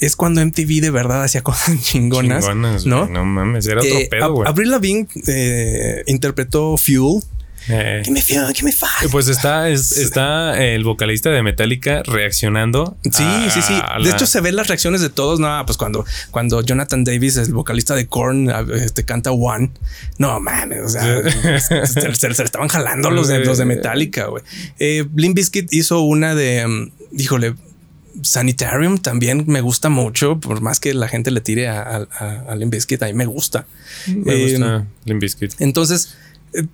[0.00, 3.06] Es cuando MTV de verdad hacía cosas chingonas, Chingonas, ¿no?
[3.08, 4.48] No mames, era otro Eh, pedo, güey.
[4.48, 7.22] Avril Lavigne eh, interpretó Fuel.
[7.70, 9.10] Eh, Give me fuel, give me fire.
[9.10, 12.96] Pues está, es- está el vocalista de Metallica reaccionando.
[13.12, 13.74] Sí, a- sí, sí.
[13.74, 15.38] De la- hecho, se ven las reacciones de todos.
[15.40, 19.70] No, pues cuando, cuando Jonathan Davis, el vocalista de Korn, este, canta One.
[20.16, 21.02] No mames, o sea,
[21.60, 24.44] se, se- estaban jalando los de, los de Metallica, güey.
[24.78, 27.54] Eh, Limp Bizkit hizo una de, um, híjole,
[28.22, 32.44] Sanitarium también me gusta mucho, por más que la gente le tire a, a, a-
[32.52, 33.66] a Limp Bizkit, a mí me gusta.
[34.06, 35.54] Me Eh, gusta Limp Bizkit.
[35.60, 36.14] Entonces,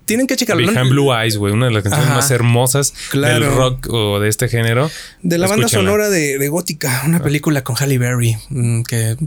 [0.05, 0.65] tienen que checarlo.
[0.71, 2.15] Behind Blue Eyes, güey, una de las canciones Ajá.
[2.17, 3.45] más hermosas Claro.
[3.45, 4.89] del rock o de este género.
[5.21, 9.17] De la banda sonora de, de Gótica, una película con Halle Berry, mm, que eh,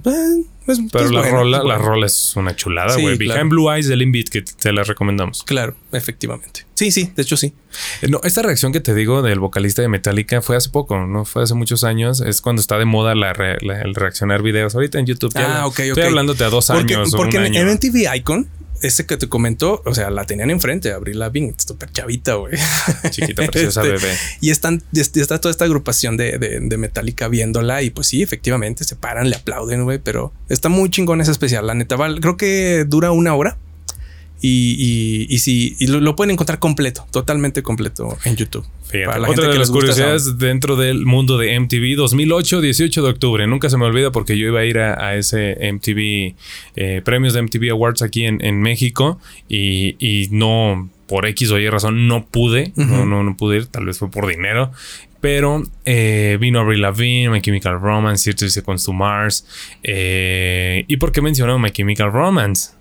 [0.66, 3.16] es, Pero es la buena, rola, la rola es una chulada, Sí, güey.
[3.18, 3.34] claro.
[3.40, 5.42] Behind Blue Eyes de Limp Bizkit, te la recomendamos.
[5.44, 6.66] Claro, efectivamente.
[6.74, 7.54] Sí, sí, de hecho sí.
[8.02, 11.24] Eh, No, esta reacción que te digo del vocalista de Metallica fue hace poco, no
[11.24, 12.20] fue hace muchos años.
[12.20, 14.74] Es cuando está de moda la re- la- el reaccionar videos.
[14.74, 15.32] Ahorita en YouTube.
[15.34, 15.80] ya- Ah, ok, ok.
[15.80, 17.14] Estoy hablándote a dos Porque, años.
[17.14, 17.60] o porque un en, año.
[17.62, 18.48] en MTV Icon,
[18.82, 22.54] ese que te comentó, o sea, la tenían enfrente, Abril Lavigne, súper chavita, güey.
[23.10, 24.14] Chiquita, preciosa Este, bebé.
[24.40, 28.84] Y están, está toda esta agrupación de, de, de Metallica viéndola y pues sí, efectivamente
[28.84, 31.66] se paran, le aplauden, güey, pero está muy chingón ese especial.
[31.66, 33.56] La neta, val- creo que dura una hora
[34.40, 38.64] y, y, y sí, y lo, lo pueden encontrar completo, totalmente completo en YouTube.
[38.90, 43.46] Fíjate, otra gente de las curiosidades dentro del mundo de MTV 2008, 18 de octubre.
[43.46, 46.34] Nunca se me olvida porque yo iba a ir a, a ese MTV,
[46.76, 51.58] eh, premios de MTV Awards aquí en, en México y, y no, por X o
[51.58, 54.72] Y razón, no pude, no, no, no pude ir, tal vez fue por dinero.
[55.20, 59.44] Pero eh, vino Avril Lavigne, My Chemical Romance, 30 Seconds to Mars.
[59.82, 62.77] eh, ¿Y por qué mencionó My Chemical Romance?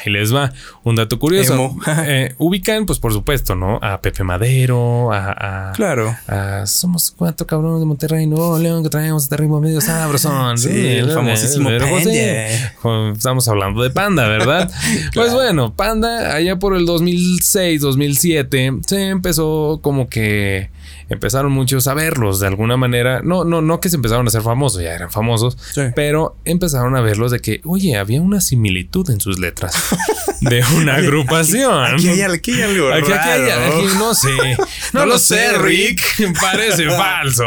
[0.00, 0.52] Ahí les va
[0.84, 1.74] un dato curioso.
[2.04, 3.78] Eh, ubican, pues por supuesto, ¿no?
[3.82, 6.16] A Pepe Madero, a, a- Claro.
[6.26, 10.58] a- somos cuatro cabrones de Monterrey, Nuevo León, que traemos este ritmo medio sabrosón.
[10.58, 13.12] Sí, el famosísimo Panda.
[13.12, 14.70] Estamos hablando de Panda, ¿verdad?
[15.14, 20.70] Pues bueno, Panda, allá por el 2006, 2007, se empezó como que
[21.12, 23.20] empezaron muchos a verlos de alguna manera.
[23.22, 25.82] No, no, no que se empezaron a ser famosos, ya eran famosos, Sí.
[25.94, 29.74] pero empezaron a verlos de que, oye, había una similitud en sus letras
[30.40, 31.84] de una agrupación.
[31.94, 33.76] Aquí hay, aquí hay algo Aquí, aquí hay- raro.
[33.78, 34.28] aquí no sé.
[34.92, 36.00] No, lo sé, Rick.
[36.40, 37.44] Parece falso.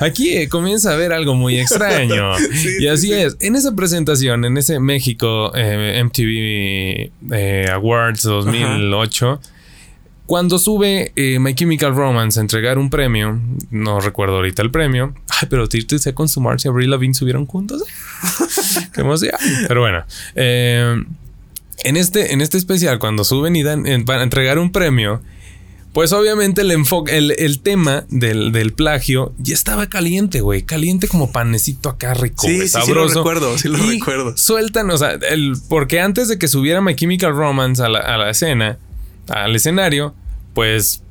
[0.00, 2.34] Aquí eh, comienza a haber algo muy extraño.
[2.38, 3.12] Sí, y sí, así sí.
[3.12, 3.36] es.
[3.40, 9.40] En esa presentación, en ese México eh, MTV eh, Awards 2008,
[10.26, 15.14] cuando sube eh, My Chemical Romance a entregar un premio, no recuerdo ahorita el premio.
[15.28, 17.82] Ay, pero Tirte se con su Marcia Avril Lavigne subieron juntos.
[18.94, 19.32] Qué emoción.
[19.68, 20.04] Pero bueno.
[20.34, 21.02] eh,
[21.84, 25.20] en este, en este especial, cuando suben y dan para entregar un premio,
[25.92, 30.62] pues obviamente el enfoque, el, el tema del, del plagio ya estaba caliente, güey.
[30.62, 34.36] Caliente como panecito acá rico, Sí, sí, sí lo recuerdo, sí lo Y recuerdo.
[34.36, 38.16] Sueltan, o sea, el, porque antes de que subiera My Chemical Romance a la, a
[38.16, 38.78] la escena,
[39.28, 40.14] al escenario,
[40.54, 41.02] pues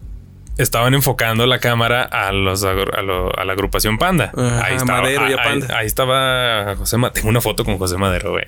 [0.57, 4.32] estaban enfocando la cámara a los a, lo- a la agrupación Panda.
[4.36, 5.78] Ajá, ahí estaba, Madero y a ahí- Panda.
[5.78, 7.14] Ahí, estaba José Madero.
[7.16, 8.45] Tengo una foto con José Madero, güey.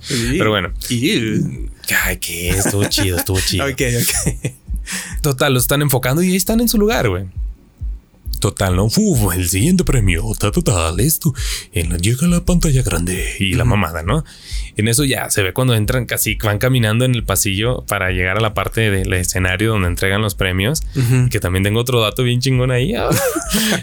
[0.00, 0.36] Sí.
[0.38, 0.72] Pero bueno.
[0.88, 1.68] Y-
[2.04, 3.64] Ay, que estuvo chido, estuvo chido.
[3.70, 4.52] Ok, ok.
[5.22, 7.24] Total, lo están enfocando y ahí están en su lugar, güey.
[8.42, 8.86] Total, ¿no?
[8.86, 11.32] Uf, el siguiente premio, ta, total, esto.
[11.72, 14.24] En la, llega la pantalla grande y la mamada, ¿no?
[14.76, 18.38] En eso ya se ve cuando entran, casi van caminando en el pasillo para llegar
[18.38, 20.82] a la parte del escenario donde entregan los premios.
[21.30, 22.94] Que también tengo otro dato bien chingón ahí.
[22.96, 23.10] Ah.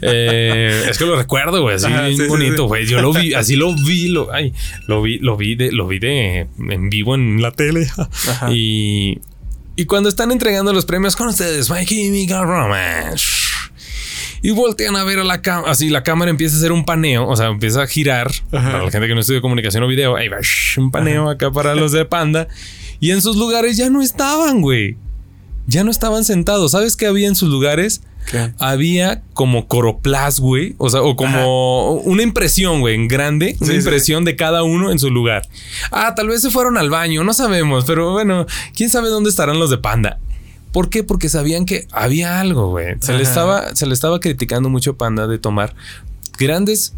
[0.01, 2.67] Eh, es que lo recuerdo, güey, así Ajá, bien sí, sí, bonito, sí.
[2.67, 2.85] güey.
[2.85, 4.53] Yo lo vi, así lo vi, lo, ay,
[4.87, 7.87] lo vi, lo vi de, lo vi de en vivo en la tele.
[7.97, 8.51] Ajá.
[8.51, 9.19] Y,
[9.75, 13.48] y cuando están entregando los premios con ustedes, My Chemical Romance.
[14.41, 15.71] Y voltean a ver a la cámara.
[15.71, 17.27] Así la cámara empieza a hacer un paneo.
[17.27, 18.31] O sea, empieza a girar.
[18.51, 20.15] Para la gente que no estudia comunicación o video.
[20.15, 22.47] Ahí va shh, un paneo acá para los de Panda.
[22.99, 24.97] Y en sus lugares ya no estaban, güey.
[25.67, 26.71] Ya no estaban sentados.
[26.71, 28.01] ¿Sabes qué había en sus lugares?
[28.29, 28.51] ¿Qué?
[28.59, 30.75] Había como coroplas, güey.
[30.77, 33.55] O sea, o como una impresión, güey, en grande.
[33.59, 33.77] Una sí.
[33.77, 35.43] impresión de cada uno en su lugar.
[35.91, 37.85] Ah, tal vez se fueron al baño, no sabemos.
[37.85, 40.19] Pero bueno, quién sabe dónde estarán los de Panda.
[40.71, 41.03] ¿Por qué?
[41.03, 42.95] Porque sabían que había algo, güey.
[42.99, 45.75] Se le estaba, se le estaba criticando mucho a Panda de tomar
[46.37, 46.93] grandes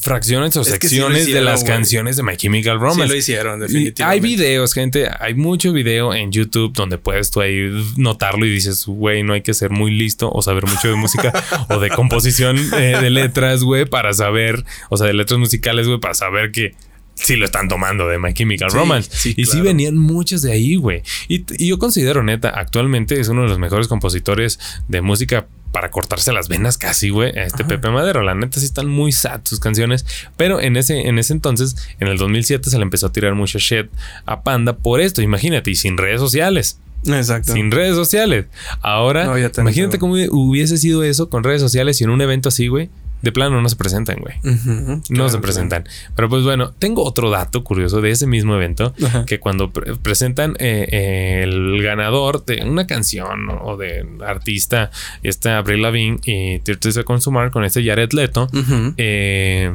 [0.00, 3.02] fracciones o Es sí secciones de las canciones de My Chemical Romance.
[3.04, 4.04] Sí lo hicieron, definitivamente.
[4.04, 5.08] Hay videos, gente.
[5.20, 9.42] Hay mucho video en YouTube donde puedes tú ahí notarlo y dices, güey, no hay
[9.42, 11.32] que ser muy listo o saber mucho de música
[11.68, 15.98] o de composición eh, de letras, güey, para saber, o sea, de letras musicales, güey,
[15.98, 16.74] para saber que
[17.20, 19.10] sí lo están tomando de My Chemical Sí, Romance.
[19.12, 21.02] sí, y sí venían muchos de ahí, güey.
[21.28, 24.58] Y, y yo considero, neta, actualmente es uno de los mejores compositores
[24.88, 28.22] de música para cortarse las venas casi, güey, a este Pepe Madero.
[28.22, 30.06] La neta sí están muy sad sus canciones,
[30.38, 33.58] pero en ese, en ese entonces, en el 2007, se le empezó a tirar mucho
[33.58, 33.86] shit
[34.24, 36.80] a Panda por esto, imagínate, y sin redes sociales.
[37.04, 37.52] Exacto.
[37.52, 38.46] Sin redes sociales.
[38.80, 42.68] Ahora, No, imagínate cómo hubiese sido eso con redes sociales y en un evento así,
[42.68, 42.88] güey.
[43.20, 44.36] De plano no se presentan, güey.
[44.44, 45.84] No claro, se presentan.
[46.14, 48.94] Pero pues bueno, tengo otro dato curioso de ese mismo evento,
[49.26, 54.90] que cuando pre- presentan eh, eh, el ganador de una canción o de artista,
[55.24, 58.48] este Avril Lavigne y 30 Seconds to Mars con este Jared Leto,
[58.96, 59.74] eh,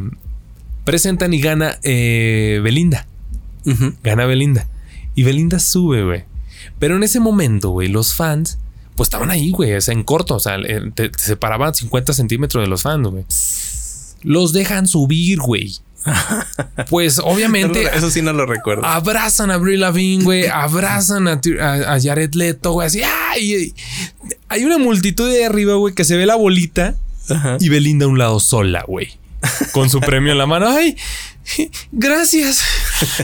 [0.86, 3.06] presentan y gana Belinda.
[4.04, 4.68] Gana Belinda.
[5.16, 6.24] Y Belinda sube, güey.
[6.80, 8.58] Pero en ese momento, güey, los fans,
[8.96, 12.14] pues estaban ahí, güey, o sea, en corto, o sea, eh, te, te separaban 50
[12.14, 13.26] centímetros de los fans, güey.
[14.24, 15.76] Los dejan subir, güey.
[16.89, 18.86] Pues obviamente Eso sí no lo recuerdo.
[18.86, 23.74] abrazan a Brie Lavigne, güey, abrazan a, Ti- a- a Jared Leto, güey, así, ¡ay!
[24.50, 26.96] Hay una multitud de arriba, güey, que se ve la bolita
[27.30, 27.58] Ajá.
[27.60, 29.10] y Belinda a un lado sola, güey.
[29.72, 30.68] Con su premio en la mano.
[30.70, 30.96] ¡Ay!
[31.91, 32.64] Gracias.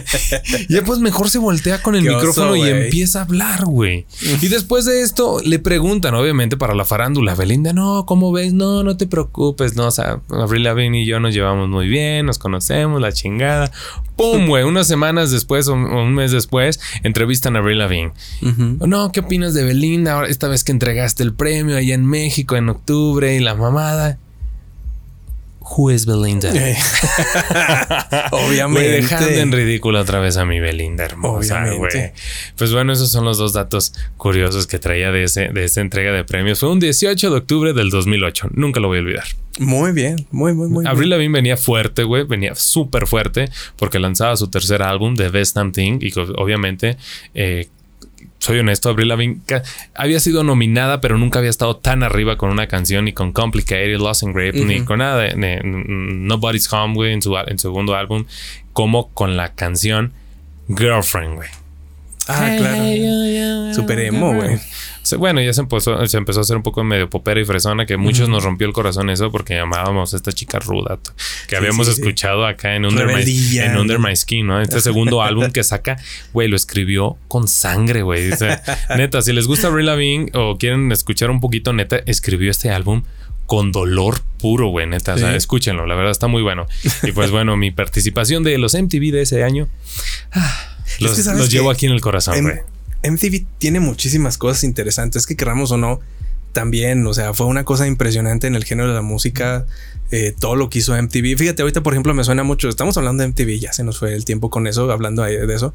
[0.70, 4.06] ya pues mejor se voltea con el Qué oso, micrófono y empieza a hablar, güey.
[4.42, 8.54] Y después de esto le preguntan, obviamente, para la farándula, Belinda, no, ¿cómo ves?
[8.54, 12.26] No, no te preocupes, no, o sea, Avril Lavigne y yo nos llevamos muy bien,
[12.26, 13.72] nos conocemos, la chingada.
[14.16, 14.66] ¡Pum, güey!
[14.66, 18.12] Unas semanas después o un mes después, entrevistan a Avril Lavigne.
[18.42, 20.14] No, ¿qué opinas de Belinda?
[20.14, 24.20] Ahora, esta vez que entregaste el premio allá en México en octubre y la mamada.
[25.78, 26.50] Who is Belinda?
[28.32, 28.90] Obviamente.
[28.90, 32.12] Güey, dejando en ridículo otra vez a mi Belinda hermosa, güey.
[32.56, 36.12] Pues bueno, esos son los dos datos curiosos que traía de, ese, de esa entrega
[36.12, 36.60] de premios.
[36.60, 38.50] Fue un 18 de octubre del 2008.
[38.54, 39.26] Nunca lo voy a olvidar.
[39.60, 41.10] Muy bien, muy, muy, muy bien.
[41.10, 42.24] Lavigne venía fuerte, güey.
[42.24, 46.00] Venía súper fuerte porque lanzaba su tercer álbum, The Best Damn Thing.
[46.02, 46.98] Y obviamente,
[47.34, 47.68] eh,
[48.40, 49.40] soy honesto, Avril Lavigne
[49.96, 53.98] había sido nominada, pero nunca había estado tan arriba con una canción, ni con Complicated,
[53.98, 57.68] Lost and Grape, ni con nada de, de- Nobody's Home, güey, en su, en su
[57.70, 58.26] segundo álbum,
[58.74, 60.14] como con la canción
[60.68, 61.50] Girlfriend, güey.
[62.30, 63.74] Ah, claro.
[63.74, 64.60] Super emo, güey.
[65.18, 67.98] Bueno, ya se empezó, se empezó a hacer un poco medio popera y fresona, que
[67.98, 71.00] muchos nos rompió el corazón eso porque llamábamos a esta chica ruda
[71.48, 72.02] que Sí, habíamos sí, sí.
[72.02, 73.72] escuchado acá en Under, my, Rebeldilla.
[73.72, 74.62] en Under My Skin, ¿no?
[74.62, 75.98] Este segundo álbum que saca,
[76.34, 78.30] güey, lo escribió con sangre, güey.
[78.96, 83.02] Neta, si les gusta Avril Lavigne o quieren escuchar un poquito, neta, escribió este álbum
[83.50, 85.16] con dolor puro, güey, neta.
[85.16, 86.68] O sea, escúchenlo, la verdad está muy bueno.
[87.02, 89.68] Y pues bueno, mi participación de los MTV de ese año,
[91.00, 92.60] Es los, llevo aquí en el corazón, güey.
[93.04, 96.00] MTV tiene muchísimas cosas interesantes que queramos o no.
[96.54, 99.66] También, o sea, fue una cosa impresionante en el género de la música.
[100.12, 101.36] eh, todo lo que hizo MTV.
[101.36, 102.70] Fíjate, ahorita, por ejemplo, me suena mucho.
[102.70, 105.74] Estamos hablando de MTV, ya se nos fue el tiempo con eso, hablando de eso.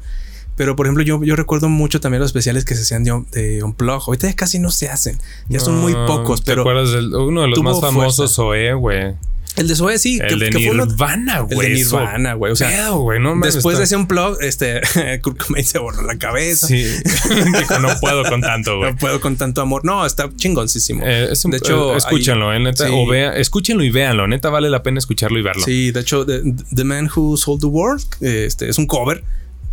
[0.55, 3.63] Pero, por ejemplo, yo, yo recuerdo mucho también los especiales que se hacían de, de
[3.63, 4.03] Unplug.
[4.07, 5.17] Ahorita ya casi no se hacen.
[5.49, 8.33] Ya son muy No, pocos, ¿te pero acuerdas del- uno de los más famosos.
[8.35, 9.13] Zoe, güey?
[9.57, 10.19] el de Zoe sí.
[10.21, 11.69] El de fue uno- Nirvana, el güey.
[11.69, 12.51] de eso- Nirvana, güey.
[12.51, 14.81] O sea, Pedo, no después de ese Unplug, este,
[15.23, 16.67] Kurt Cobain se borró la cabeza.
[16.67, 16.83] Sí,
[17.59, 18.91] dijo, no puedo con tanto, güey.
[18.91, 19.85] No puedo con tanto amor.
[19.85, 21.05] No, está chingoncísimo.
[21.05, 22.93] Eh, es un- de hecho, eh, escúchanlo, eh, neta, sí.
[22.93, 25.63] o vea, escúchenlo y véanlo, neta vale la pena escucharlo y verlo.
[25.63, 26.41] Sí, de hecho, The,
[26.73, 29.23] The Man Who Sold the World este, es un cover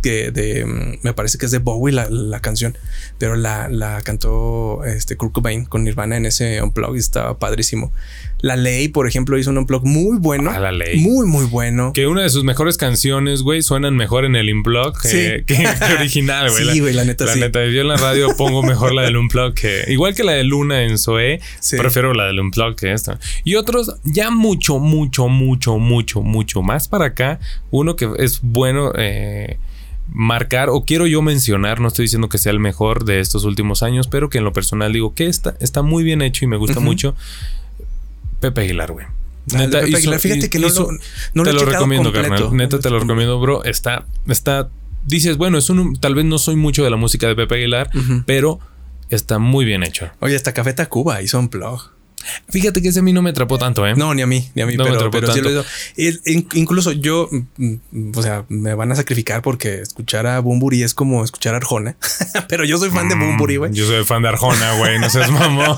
[0.03, 2.77] que de, me parece que es de Bowie la, la canción,
[3.17, 7.91] pero la, la cantó este Kurt Cobain con Nirvana en ese unplug y estaba padrísimo.
[8.41, 10.51] La Ley, por ejemplo, hizo un unplug muy bueno.
[10.53, 10.99] Ah, La Ley.
[10.99, 11.93] Muy, muy bueno.
[11.93, 15.17] Que una de sus mejores canciones, güey, suenan mejor en el Unplug que, Sí.
[15.47, 16.69] que, que original, güey.
[16.73, 17.39] Sí, güey, la neta, La sí.
[17.39, 19.85] neta, yo en la radio pongo mejor la del Unplug que...
[19.87, 21.77] Igual que la de Luna en Zoe, Sí.
[21.77, 23.17] prefiero la del Unplug que esta.
[23.45, 27.39] Y otros ya mucho, mucho, mucho, mucho, mucho más para acá.
[27.71, 28.91] Uno que es bueno...
[28.97, 29.57] eh,
[30.15, 33.81] marcar o quiero yo mencionar, no estoy diciendo que sea el mejor de estos últimos
[33.83, 36.55] años, pero que en lo personal digo que está, está muy bien hecho y me
[36.57, 37.15] gusta mucho.
[38.39, 39.05] Pepe Aguilar, güey.
[39.45, 40.89] De Pepe hizo- Aguilar, fíjate que no hizo-
[41.33, 42.29] no te lo recomiendo, completo.
[42.35, 42.57] carnal.
[42.57, 43.63] Neta, te lo recomiendo, bro.
[43.63, 44.69] Está, está.
[45.05, 45.97] Dices, bueno, es un.
[45.97, 47.89] Tal vez no soy mucho de la música de Pepe Aguilar,
[48.25, 48.59] pero
[49.09, 50.09] está muy bien hecho.
[50.19, 51.91] Oye, hasta Café Tacuba hizo un plug.
[52.49, 53.95] Fíjate que ese a mí no me atrapó tanto, ¿eh?
[53.95, 55.65] No, ni a mí, ni a mí, No me pero, atrapó pero sí lo hizo.
[56.53, 60.93] Incluso yo, mm, mm, o sea, me van a sacrificar porque escuchar a Bumburi es
[60.93, 61.95] como escuchar a Arjona,
[62.49, 63.71] pero yo soy fan de Bumburi, güey.
[63.71, 64.99] Mm, Yo soy fan de Arjona, güey.
[64.99, 65.77] No seas mamón.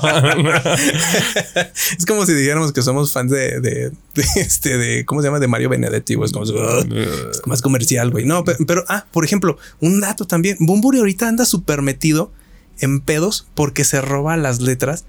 [1.98, 5.40] Es como si dijéramos que somos fans de, de, de este, de, ¿cómo se llama?
[5.40, 6.26] De Mario Benedetti, güey.
[6.26, 6.44] Es como,
[7.46, 8.24] más comercial, güey.
[8.24, 10.56] No, pero, pero, ah, por ejemplo, un dato también.
[10.60, 12.32] Bumburi ahorita anda súper metido
[12.78, 15.04] en pedos porque se roba las letras,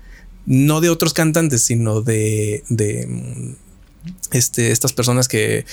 [0.48, 3.56] no de otros cantantes, sino de, de mm,
[4.32, 5.66] este, estas personas que,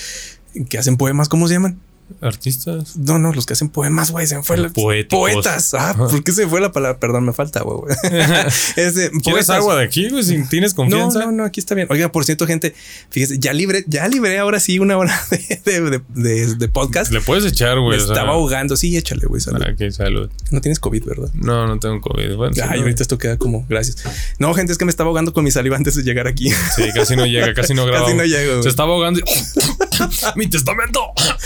[0.69, 1.79] que hacen poemas, ¿cómo se llaman?
[2.21, 2.97] Artistas.
[2.97, 4.69] No, no, los que hacen poemas, güey, se me fue la...
[4.69, 5.31] Poéticos.
[5.31, 5.73] Poetas.
[5.73, 6.99] Ah, ¿por qué se fue la palabra?
[6.99, 7.95] Perdón, me falta, güey.
[8.75, 10.23] Este, ¿Quieres agua de aquí, güey?
[10.23, 11.19] Si tienes confianza.
[11.19, 11.87] No, no, no, aquí está bien.
[11.89, 12.73] Oiga, por cierto, gente,
[13.09, 17.11] fíjese, ya libre, ya libré ahora sí una hora de, de, de- de- de podcast.
[17.11, 17.99] Le puedes echar, güey.
[17.99, 18.75] sea, estaba ahogando.
[18.77, 19.41] Sí, échale, güey.
[19.41, 19.61] salud.
[19.67, 20.29] Aquí, salud.
[20.51, 21.29] No tienes COVID, ¿verdad?
[21.33, 22.35] No, no tengo COVID.
[22.35, 22.83] Bueno, sí, Ay, no.
[22.85, 23.97] ahorita esto queda como, gracias.
[24.39, 26.49] No, gente, es que me estaba ahogando con mi saliva antes de llegar aquí.
[26.75, 28.05] Sí, casi no llega, casi no graba.
[28.05, 28.63] Casi no llega, güey.
[28.63, 29.19] Se estaba ahogando.
[29.19, 29.23] y-
[30.35, 31.01] mi testamento,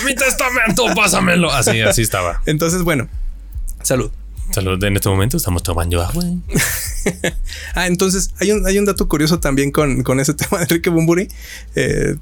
[0.06, 0.49] mi testamento,
[0.96, 1.52] pásamelo.
[1.52, 2.42] Así, así estaba.
[2.46, 3.08] Entonces, bueno,
[3.82, 4.12] salud.
[4.52, 6.24] Salud, en este momento estamos tomando agua.
[7.76, 10.90] Ah, entonces hay un, hay un dato curioso también con, con ese tema de Enrique
[10.90, 11.30] Bumburi.
[11.76, 12.16] Eh,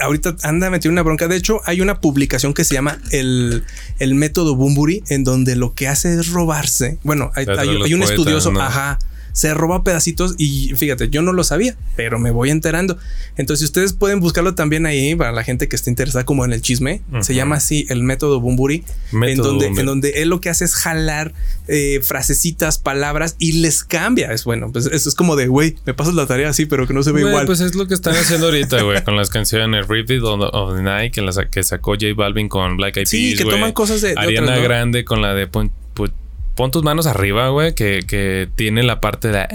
[0.00, 1.28] ahorita anda metido una bronca.
[1.28, 3.64] De hecho, hay una publicación que se llama el,
[3.98, 6.98] el método Bumburi, en donde lo que hace es robarse.
[7.02, 8.62] Bueno, hay, un poetas, estudioso, ¿no?
[8.62, 8.98] ajá.
[9.32, 12.98] Se roba pedacitos y fíjate, yo no lo sabía, pero me voy enterando.
[13.36, 16.62] Entonces, ustedes pueden buscarlo también ahí para la gente que esté interesada como en el
[16.62, 17.00] chisme.
[17.20, 19.80] Se llama así el método Bumburi, en donde, Bumburi.
[19.80, 21.32] en donde él lo que hace es jalar
[21.68, 24.32] eh, frasecitas, palabras y les cambia.
[24.32, 26.94] Es bueno, pues eso es como de, güey, me pasas la tarea así, pero que
[26.94, 27.46] no se ve igual.
[27.46, 30.82] Pues es lo que están haciendo ahorita, güey, con las canciones Rip It of the,
[30.82, 33.56] Night que, la sa- que sacó J Balvin con Black Eyed Sí, Peas, que güey.
[33.56, 34.64] toman cosas de- de Ariana otras, ¿no?
[34.64, 35.70] Grande con la de pon,
[36.60, 39.46] pon- tus manos arriba, güey, que, que tiene la parte de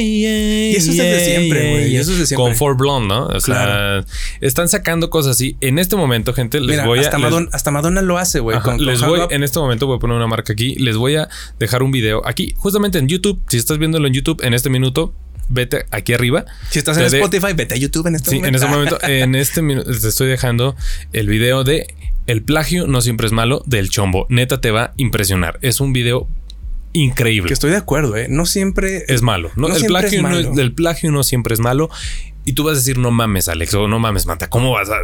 [0.00, 2.44] Y eso es desde siempre, güey, y eso es de siempre.
[2.48, 3.26] Con For Blonde, ¿no?
[3.26, 4.04] O sea, Claro.
[4.40, 5.56] están sacando cosas así.
[5.60, 8.58] En este momento, gente, les Mira, voy a les- Madonna, hasta Madonna lo hace, güey.
[8.60, 9.28] Con- les voy, Up.
[9.30, 10.74] en este momento voy a poner una marca aquí.
[10.76, 11.28] Les voy a
[11.58, 13.40] dejar un video aquí, justamente en YouTube.
[13.48, 15.14] Si estás viéndolo en YouTube en este minuto,
[15.52, 16.44] vete aquí arriba.
[16.70, 18.48] Si estás en de- Spotify, vete a YouTube en este Sí, momento.
[18.48, 20.74] en ese momento, en este minuto te estoy dejando
[21.12, 21.86] el video de
[22.26, 24.26] El plagio no siempre es malo del chombo.
[24.28, 25.58] Neta te va a impresionar.
[25.60, 26.28] Es un video
[26.92, 27.48] increíble.
[27.48, 28.26] Que estoy de acuerdo, ¿eh?
[28.28, 29.50] No siempre Es malo.
[29.56, 30.52] No, No el, siempre plagio es no malo.
[30.52, 31.90] es- el plagio no siempre es malo.
[32.44, 34.48] Y tú vas a decir, no mames, Alex, o no mames, Manta.
[34.50, 34.96] ¿Cómo vas a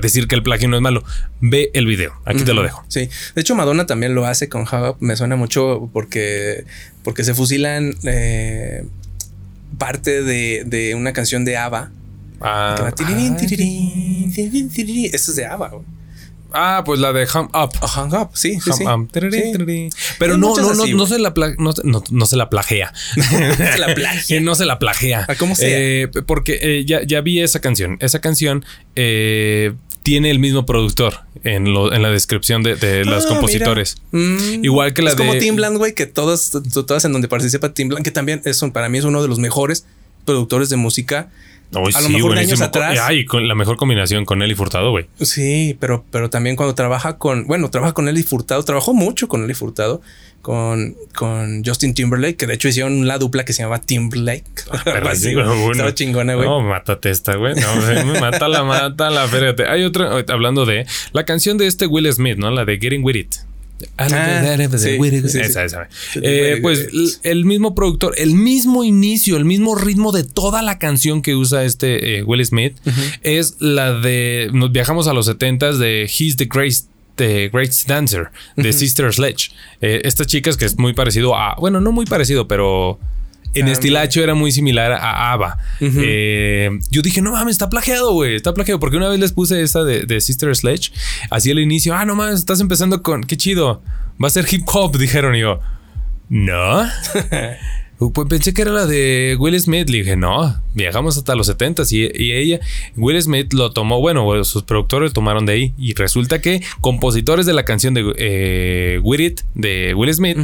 [0.00, 1.04] decir que el plagio no es malo?
[1.40, 2.14] Ve el video.
[2.24, 2.82] Aquí te lo dejo.
[2.88, 4.96] Sí, de hecho Madonna también lo hace con Up.
[5.00, 6.64] Me suena mucho porque,
[7.02, 8.84] porque se fusilan eh,
[9.76, 11.90] parte de, de una canción de ABBA.
[12.40, 13.46] Ah, que va tirirín, ay.
[13.46, 15.10] tirirín, tirirín, tirirín.
[15.12, 15.68] Eso es de ABBA.
[15.68, 15.84] güey.
[16.52, 17.72] Ah, pues la de Hum Up.
[17.82, 18.84] Oh, Hang Up, sí, sí, Hum sí.
[18.86, 19.08] Up.
[20.18, 21.08] Pero no, no, no, así, no güey.
[21.08, 22.92] se la no, no- no se la plagea.
[23.14, 23.94] se la
[24.40, 25.26] no se la plagea.
[25.38, 25.68] ¿cómo sea?
[25.70, 27.98] Eh, porque eh, ya, ya vi esa canción.
[28.00, 28.64] Esa canción
[28.96, 29.74] eh,
[30.08, 33.96] tiene el mismo productor en, lo- en la descripción de, de los Ah, compositores.
[34.10, 37.74] Mm, Igual que la es como de- Timbaland, güey, que todas, todas en donde participa
[37.74, 39.84] Timbaland, que también es un- para mí es uno de los mejores
[40.24, 41.28] productores de música.
[41.72, 42.64] Uy, a lo sí, mejor de años buenísimo.
[42.64, 42.98] atrás.
[43.02, 45.06] Ay, con la mejor combinación con Nelly Furtado, güey.
[45.20, 49.42] Sí, pero, pero también cuando trabaja con, bueno, trabaja con Nelly Furtado, trabajó mucho con
[49.42, 50.00] Nelly Furtado,
[50.40, 54.44] con, con Justin Timberlake, que de hecho hicieron la dupla que se llamaba Timberlake.
[54.84, 55.72] Pero Así, sí, bueno.
[55.72, 56.48] Estaba chingona, güey.
[56.48, 57.54] No, mátate esta, güey.
[57.54, 59.24] No, mátala, mátala.
[59.26, 59.66] Espérate.
[59.68, 62.50] Hay otra, hablando de la canción de este Will Smith, ¿no?
[62.50, 63.34] La de Getting With It.
[63.96, 64.08] Ah,
[64.78, 65.38] sí, sí, sí.
[65.40, 65.88] esa, esa.
[66.12, 66.60] Sí, Eh, sí.
[66.62, 71.34] pues el mismo productor, el mismo inicio, el mismo ritmo de toda la canción que
[71.34, 72.76] usa este eh, Will Smith
[73.22, 74.50] es la de.
[74.52, 76.74] Nos viajamos a los 70s de He's the Great.
[77.16, 79.50] The Great Dancer de Sister Sledge.
[79.80, 81.56] Eh, estas chicas que es muy parecido a.
[81.58, 83.00] Bueno, no muy parecido, pero.
[83.54, 85.58] En Ah, estilacho era muy similar a ABBA.
[85.80, 85.98] Ujú.
[86.02, 88.36] Eh, yo dije, no mames, está plagiado, güey.
[88.36, 88.78] Está plagiado.
[88.80, 90.92] Porque una vez les puse esta de, de Sister Sledge.
[91.30, 93.22] Así al inicio, ah, no mames, estás empezando con.
[93.24, 93.82] Qué chido.
[94.22, 95.34] Va a ser hip hop, dijeron.
[95.36, 95.60] Y yo,
[96.28, 96.84] no.
[98.14, 99.88] Pues pensé que era la de Will Smith.
[99.90, 102.60] Le dije, no, viajamos hasta los 70 y, y ella,
[102.96, 105.74] Will Smith lo tomó, bueno, sus productores lo tomaron de ahí.
[105.76, 110.38] Y resulta que compositores de la canción de eh, With It, de Will Smith.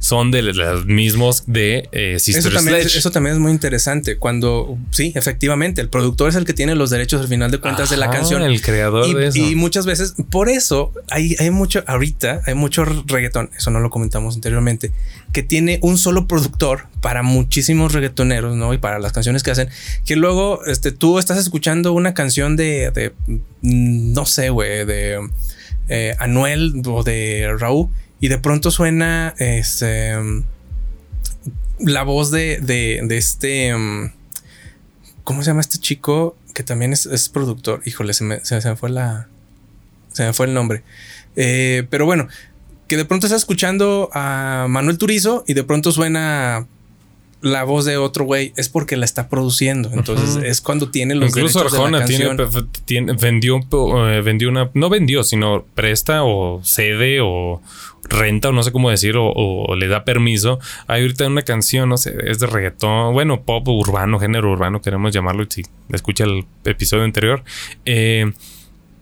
[0.00, 4.16] Son de los mismos de eh, Sister Eso también, es, eso también es muy interesante.
[4.16, 7.90] Cuando, sí, efectivamente, el productor es el que tiene los derechos al final de cuentas
[7.90, 8.42] de la canción.
[8.42, 9.38] El creador y, de eso.
[9.38, 13.90] y muchas veces, por eso hay, hay mucho, ahorita hay mucho reggaetón, eso no lo
[13.90, 14.90] comentamos anteriormente,
[15.34, 18.72] que tiene un solo productor para muchísimos reggaetoneros, ¿no?
[18.72, 19.68] Y para las canciones que hacen,
[20.06, 23.12] que luego este, tú estás escuchando una canción de, de
[23.60, 25.18] mm, no sé, güey, de
[25.90, 27.90] eh, Anuel o de Raúl,
[28.20, 30.14] y de pronto suena este,
[31.78, 33.74] la voz de, de, este...
[33.74, 34.12] mm,
[35.24, 37.82] ¿Cómo se llama este chico que también es, productor?
[37.84, 39.28] Híjole, se me, se, me fue la.
[40.12, 40.82] Se me fue el nombre.
[41.36, 42.26] Eh, pero bueno,
[42.88, 46.66] que de pronto estás escuchando a Manuel Turizo y de pronto suena
[47.42, 49.90] la voz de otro güey, es porque la está produciendo.
[49.92, 54.70] Entonces es cuando tiene los Incluso derechos de la Arjona tiene, vendió, eh, vendió una,
[54.74, 57.62] no vendió, sino presta o cede o
[58.04, 60.58] renta o no sé cómo decir, o, o le da permiso.
[60.86, 65.12] Hay ahorita una canción, no sé, es de reggaetón, bueno, pop urbano, género urbano, queremos
[65.12, 65.62] llamarlo, si
[65.92, 67.44] escucha el episodio anterior.
[67.84, 68.32] eh,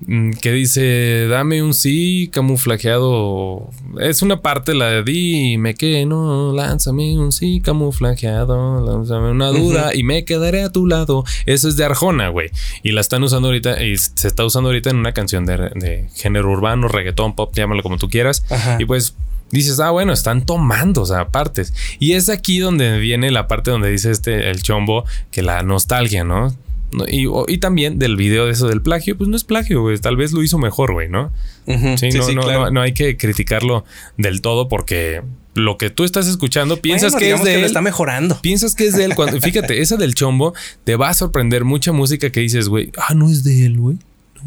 [0.06, 3.68] que dice, dame un sí camuflajeado.
[4.00, 9.94] Es una parte la de dime que no, lánzame un sí camuflajeado, lánzame una duda
[9.94, 11.24] y me quedaré a tu lado.
[11.46, 12.50] Eso es de Arjona, güey.
[12.82, 16.08] Y la están usando ahorita, y se está usando ahorita en una canción de, de
[16.14, 18.44] género urbano, reggaetón, pop, llámalo como tú quieras.
[18.50, 18.76] Ajá.
[18.78, 19.16] Y pues
[19.50, 21.74] dices, ah, bueno, están tomando, o sea, partes.
[21.98, 26.24] Y es aquí donde viene la parte donde dice este, el chombo, que la nostalgia,
[26.24, 26.54] ¿no?
[26.92, 29.98] No, Y, y también del video de eso del plagio, pues no es plagio, güey.
[29.98, 31.32] Tal vez lo hizo mejor, güey, ¿no?
[31.66, 31.98] Ujú.
[31.98, 32.64] Sí, Sí, no, sí, no, claro.
[32.66, 33.84] no, no hay que criticarlo
[34.16, 35.22] del todo porque
[35.54, 37.64] lo que tú estás escuchando piensas Bueno, que es de lo él.
[37.64, 38.40] está mejorando.
[38.40, 39.14] Piensas que es de él.
[39.16, 43.14] Cuando, fíjate, esa del chombo te va a sorprender mucha música que dices, güey, ah,
[43.14, 43.98] no es de él, güey.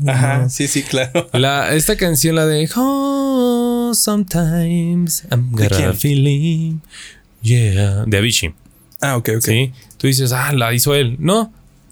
[0.08, 1.28] Ajá, sí, sí, claro.
[1.34, 6.80] La, esta canción, la de Oh, sometimes I'm ¿De got a feeling.
[7.42, 8.06] Yeah.
[8.08, 8.54] De Avicii.
[9.02, 9.42] Ah, ok, ok.
[9.44, 9.72] Sí.
[9.98, 11.18] Tú dices, ah, la hizo él.
[11.20, 11.52] No.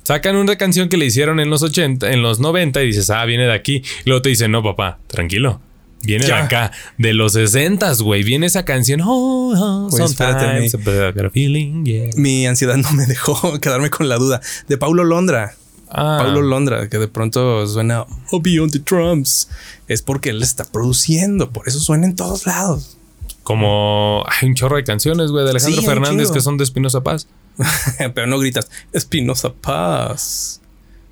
[0.09, 3.23] Sacan una canción que le hicieron en los 80, en los 90 y dices, ah,
[3.25, 3.83] viene de aquí.
[4.05, 5.61] Y luego te dicen, no, papá, tranquilo.
[6.01, 8.23] Viene de acá, de los 60, güey.
[8.23, 9.01] Viene esa canción.
[9.01, 11.85] Oh, oh, Güey, espérate, sometimes feeling.
[11.85, 12.09] Yeah.
[12.15, 14.41] Mi ansiedad no me dejó quedarme con la duda.
[14.67, 15.53] De Paulo Londra.
[15.91, 19.47] Ah, Paulo Londra, que de pronto suena Oh Beyond the Drums.
[19.87, 21.51] Es porque él está produciendo.
[21.51, 22.97] Por eso suena en todos lados.
[23.43, 27.01] como hay un chorro de canciones, güey, de Alejandro Sí, Fernández que son de Espinosa
[27.01, 27.27] Paz.
[28.13, 30.61] Pero no gritas Espinosa Paz.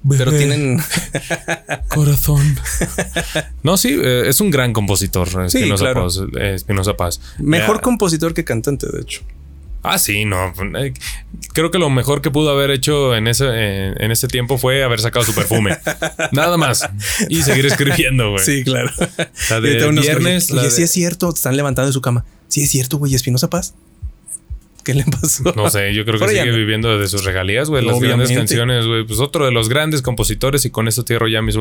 [0.10, 0.80] Pero tienen.
[1.90, 2.58] Corazón.
[3.64, 6.04] no, sí, eh, es un gran compositor, Sí, Espinosa claro.
[6.06, 6.20] Paz.
[6.40, 7.20] eh, Espinosa Paz.
[7.40, 9.22] Mejor Eh, compositor que cantante, de hecho.
[9.84, 10.54] Ah, sí, no.
[10.80, 10.94] eh,
[11.54, 14.84] Creo que lo mejor que pudo haber hecho en ese, eh, en ese tiempo fue
[14.84, 15.78] haber sacado su perfume.
[16.32, 16.88] Nada más.
[17.30, 18.44] Y seguir escribiendo, güey.
[18.44, 18.90] Sí, claro.
[19.50, 20.46] La de viernes.
[20.52, 21.30] Oye, la oye, de- sí es cierto.
[21.34, 22.26] Están levantando de su cama.
[22.48, 23.14] Sí es cierto, güey.
[23.16, 23.74] Espinosa Paz.
[24.88, 25.44] ¿Qué le pasó?
[25.54, 27.84] No sé, yo creo que sigue viviendo de sus regalías, güey.
[27.84, 28.34] Las Obviamente.
[28.34, 29.04] grandes canciones, güey.
[29.04, 31.52] Pues otro de los grandes compositores, y con esto cierro ya mi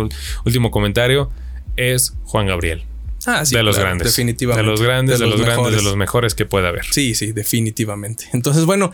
[0.45, 1.29] último comentario,
[1.77, 2.85] es Juan Gabriel.
[3.27, 4.07] Ah, sí, de los claro, grandes.
[4.07, 4.63] Definitivamente.
[4.63, 5.77] De los grandes, de, los, grandes, mejores.
[5.77, 6.85] de los mejores que puede haber.
[6.85, 8.27] Sí, sí, definitivamente.
[8.33, 8.93] Entonces, bueno,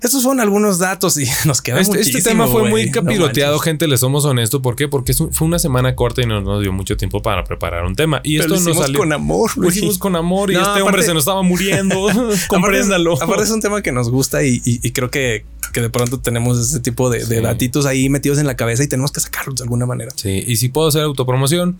[0.00, 3.88] estos son algunos datos y nos queda Este, este tema fue muy capiroteado, gente.
[3.88, 4.60] Le somos honestos.
[4.60, 4.86] ¿Por qué?
[4.88, 7.94] Porque un- fue una semana corta y no nos dio mucho tiempo para preparar un
[7.96, 8.20] tema.
[8.24, 8.98] Y Pero esto lo nos hicimos salió.
[9.00, 12.06] con amor, Lo hicimos con amor y No, este hombre aparte- se nos estaba muriendo.
[12.48, 13.14] Compréndalo.
[13.22, 16.20] Aparte es un tema que nos gusta y, y- y creo que, que de pronto
[16.20, 17.42] tenemos ese tipo de, de Sí.
[17.42, 20.12] datitos ahí metidos en la cabeza y tenemos que sacarlos de alguna manera.
[20.16, 21.76] Sí, y si puedo hacer autopromoción,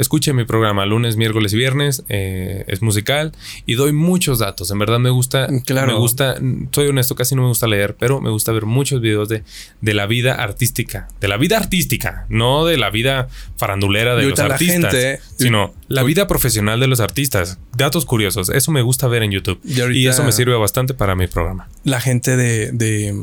[0.00, 2.02] escuche mi programa lunes, miércoles y viernes.
[2.08, 3.32] eh, es musical
[3.66, 4.70] y doy muchos datos.
[4.70, 5.48] En verdad me gusta.
[5.64, 5.92] Claro.
[5.92, 6.36] Me gusta.
[6.72, 9.42] Soy honesto, casi no me gusta leer, pero me gusta ver muchos videos de,
[9.80, 11.08] de la vida artística.
[11.20, 15.20] De la vida artística, no de la vida farandulera de Y los la artistas, gente-
[15.36, 17.58] sino la vida profesional de los artistas.
[17.76, 18.48] Datos curiosos.
[18.50, 19.60] Eso me gusta ver en YouTube.
[19.64, 21.68] Y Y eso me sirve bastante para mi programa.
[21.84, 23.14] La gente de, de,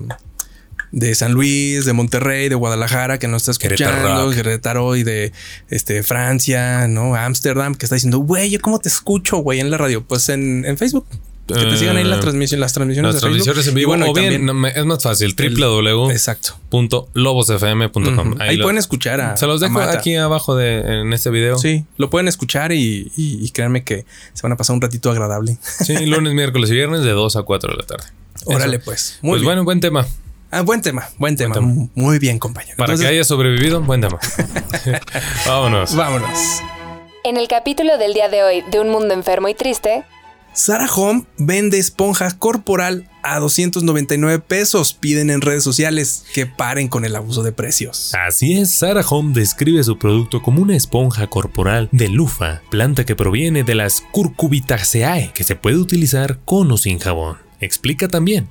[0.91, 4.29] de San Luis, de Monterrey, de Guadalajara, que nos está escuchando.
[4.31, 5.31] Querétaro y de
[5.69, 7.15] este, Francia, ¿no?
[7.15, 10.03] Ámsterdam, que está diciendo, güey, ¿yo cómo te escucho, güey, en la radio?
[10.03, 11.05] Pues en, en Facebook.
[11.47, 13.43] Que te sigan ahí en la Eh, transmisión, las transmisiones Las de Facebook.
[13.45, 13.91] transmisiones en Y vivo.
[13.91, 15.33] bueno, o bien, también- es más fácil.
[15.33, 18.31] Www.lobosfm.com.
[18.31, 18.41] Ujú.
[18.41, 19.37] Ahí, pueden escuchar a.
[19.37, 21.57] Se los dejo aquí abajo de, en este video.
[21.57, 25.09] Sí, lo pueden escuchar y, y- y créanme que se van a pasar un ratito
[25.09, 25.57] agradable.
[25.85, 28.03] Sí, lunes, miércoles y viernes de 2 a 4 de la tarde.
[28.45, 28.85] Órale, Eso.
[28.85, 29.19] pues.
[29.21, 29.45] Muy Pues bien.
[29.47, 30.05] bueno, buen tema.
[30.49, 31.55] Ah, buen tema, buen tema.
[31.55, 31.89] tema.
[31.93, 32.77] Muy bien, compañero.
[32.77, 34.17] Para Entonces, que haya sobrevivido, buen tema.
[35.45, 35.93] Vámonos.
[35.95, 36.61] Vámonos.
[37.25, 40.05] En el capítulo del día de hoy de Un Mundo Enfermo y Triste,
[40.53, 44.93] Sarah Home vende esponja corporal a 299 pesos.
[44.93, 48.13] Piden en redes sociales que paren con el abuso de precios.
[48.15, 53.17] Así es, Sarah Home describe su producto como una esponja corporal de lufa, planta que
[53.17, 57.37] proviene de las Curcubitaceae, que se puede utilizar con o sin jabón.
[57.59, 58.47] Explica también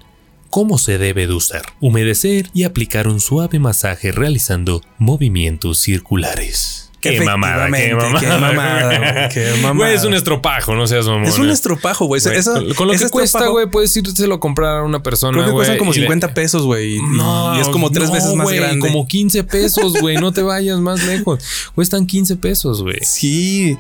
[0.51, 6.83] cómo se debe de usar, humedecer y aplicar un suave masaje realizando movimientos circulares.
[6.99, 8.19] Qué mamada, qué mamada.
[8.21, 9.75] qué mamada, qué mamada.
[9.75, 11.27] Güey, es un estropajo, no seas mamón.
[11.27, 12.21] Es un estropajo, güey.
[12.21, 15.45] Eso- con, con lo que cuesta, güey, puedes írselo a comprar a una persona, Creo
[15.45, 16.97] que güey, cuestan como y le- 50 pesos, güey.
[16.97, 18.81] y- No, y es como tres no, veces más güey, grande.
[18.89, 20.17] Como 15 pesos, güey.
[20.17, 21.45] No te vayas más lejos.
[21.77, 22.99] Cuestan 15 pesos, güey.
[23.03, 23.77] Sí.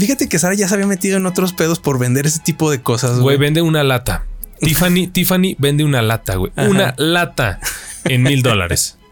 [0.00, 2.82] Fíjate que Sara ya se había metido en otros pedos por vender ese tipo de
[2.82, 3.38] cosas, Güey, güey.
[3.38, 4.26] vende una lata.
[4.62, 6.52] Tiffany, Tiffany vende una lata, güey.
[6.56, 6.68] Ajá.
[6.68, 7.60] Una lata.
[8.04, 8.96] en mil dólares.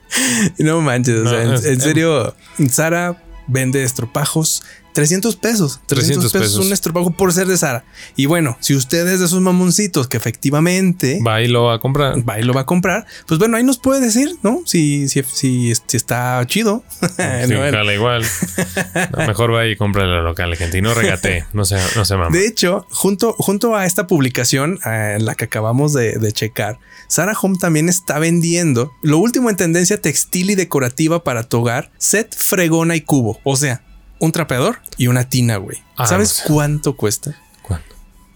[0.59, 2.35] No manches, o No, sea, en, en serio,
[2.69, 5.81] Sara vende estropajos 300 pesos.
[5.87, 6.67] 300 pesos, pesos.
[6.67, 7.85] un estropajo por ser de Sara.
[8.17, 11.79] Y bueno, si usted es de esos mamoncitos que efectivamente Va y lo va a
[11.79, 12.29] comprar.
[12.29, 14.63] va y lo va a comprar, pues bueno, ahí nos puede decir, ¿no?
[14.67, 16.85] Si, si, si, si está chido.
[17.21, 17.55] Sí,
[17.95, 18.25] igual.
[19.17, 20.79] No, mejor va y compra lo local, gente.
[20.79, 21.45] Y no regate.
[21.53, 22.31] No se, no se mama.
[22.31, 26.79] De hecho, junto, junto a esta publicación eh, en la que acabamos de, de checar,
[27.09, 31.91] Sarah Home también está vendiendo lo último en tendencia textil y decorativa para tu hogar,
[31.99, 33.41] set fregona y cubo.
[33.45, 33.83] O sea,
[34.21, 35.79] un trapeador y una tina, güey.
[35.97, 37.37] Ah, ¿Sabes no cuánto cuesta?
[37.63, 37.87] ¿Cuándo?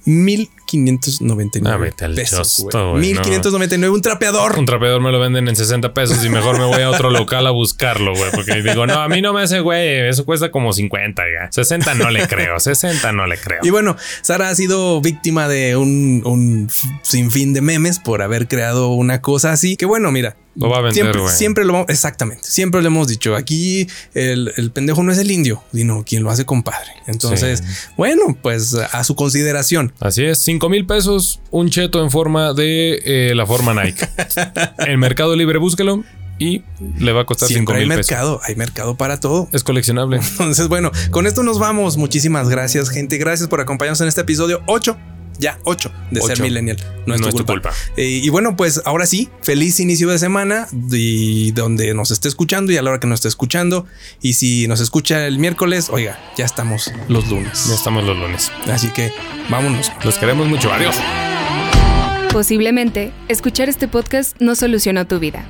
[0.06, 3.02] 1599 Ah, vete al pesos, chosto, güey.
[3.02, 3.20] güey, no.
[3.20, 4.58] 1599 un trapeador.
[4.58, 7.46] Un trapeador me lo venden en 60 pesos y mejor me voy a otro local
[7.46, 8.30] a buscarlo, güey.
[8.32, 10.08] Porque digo, no, a mí no me hace, güey.
[10.08, 11.52] Eso cuesta como 50, ya.
[11.52, 12.58] 60 no le creo.
[12.58, 13.60] 60 no le creo.
[13.62, 16.68] Y bueno, Sara ha sido víctima de un, un
[17.02, 19.76] sinfín de memes por haber creado una cosa así.
[19.76, 20.36] Que bueno, mira.
[20.56, 22.44] Lo va a vender, siempre, siempre lo vamos, exactamente.
[22.48, 23.34] Siempre lo hemos dicho.
[23.34, 26.90] Aquí el, el pendejo no es el indio, sino quien lo hace compadre.
[27.06, 27.92] Entonces, Sí.
[27.96, 29.92] bueno, pues a su consideración.
[30.00, 34.08] Así es, 5 mil pesos, un cheto en forma de eh, la forma Nike.
[34.78, 36.04] en Mercado Libre, búsquelo
[36.38, 36.62] y
[36.98, 38.10] le va a costar 5 Siempre hay mil pesos.
[38.10, 39.48] mercado, hay mercado para todo.
[39.52, 40.16] Es coleccionable.
[40.18, 41.96] Entonces, bueno, con esto nos vamos.
[41.96, 43.18] Muchísimas gracias, gente.
[43.18, 44.96] Gracias por acompañarnos en este episodio 8.
[45.38, 46.76] Ya, 8 de ser millennial.
[47.06, 47.70] No es, No tu, es tu culpa.
[47.70, 47.72] culpa.
[47.96, 52.72] Eh, y bueno, pues ahora sí, feliz inicio de semana y donde nos esté escuchando
[52.72, 53.86] y a la hora que nos esté escuchando.
[54.22, 57.66] Y si nos escucha el miércoles, oiga, ya estamos los lunes.
[57.68, 58.50] Ya estamos los lunes.
[58.72, 59.12] Así que
[59.50, 59.90] vámonos.
[60.04, 60.72] Los queremos mucho.
[60.72, 60.96] Adiós.
[62.32, 65.44] Posiblemente, escuchar este podcast no solucionó tu vida.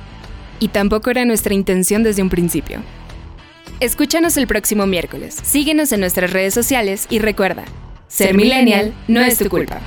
[0.59, 2.81] Y tampoco era nuestra intención desde un principio.
[3.79, 5.35] Escúchanos el próximo miércoles.
[5.43, 7.65] Síguenos en nuestras redes sociales y recuerda,
[8.15, 9.81] ser millennial no es tu culpa.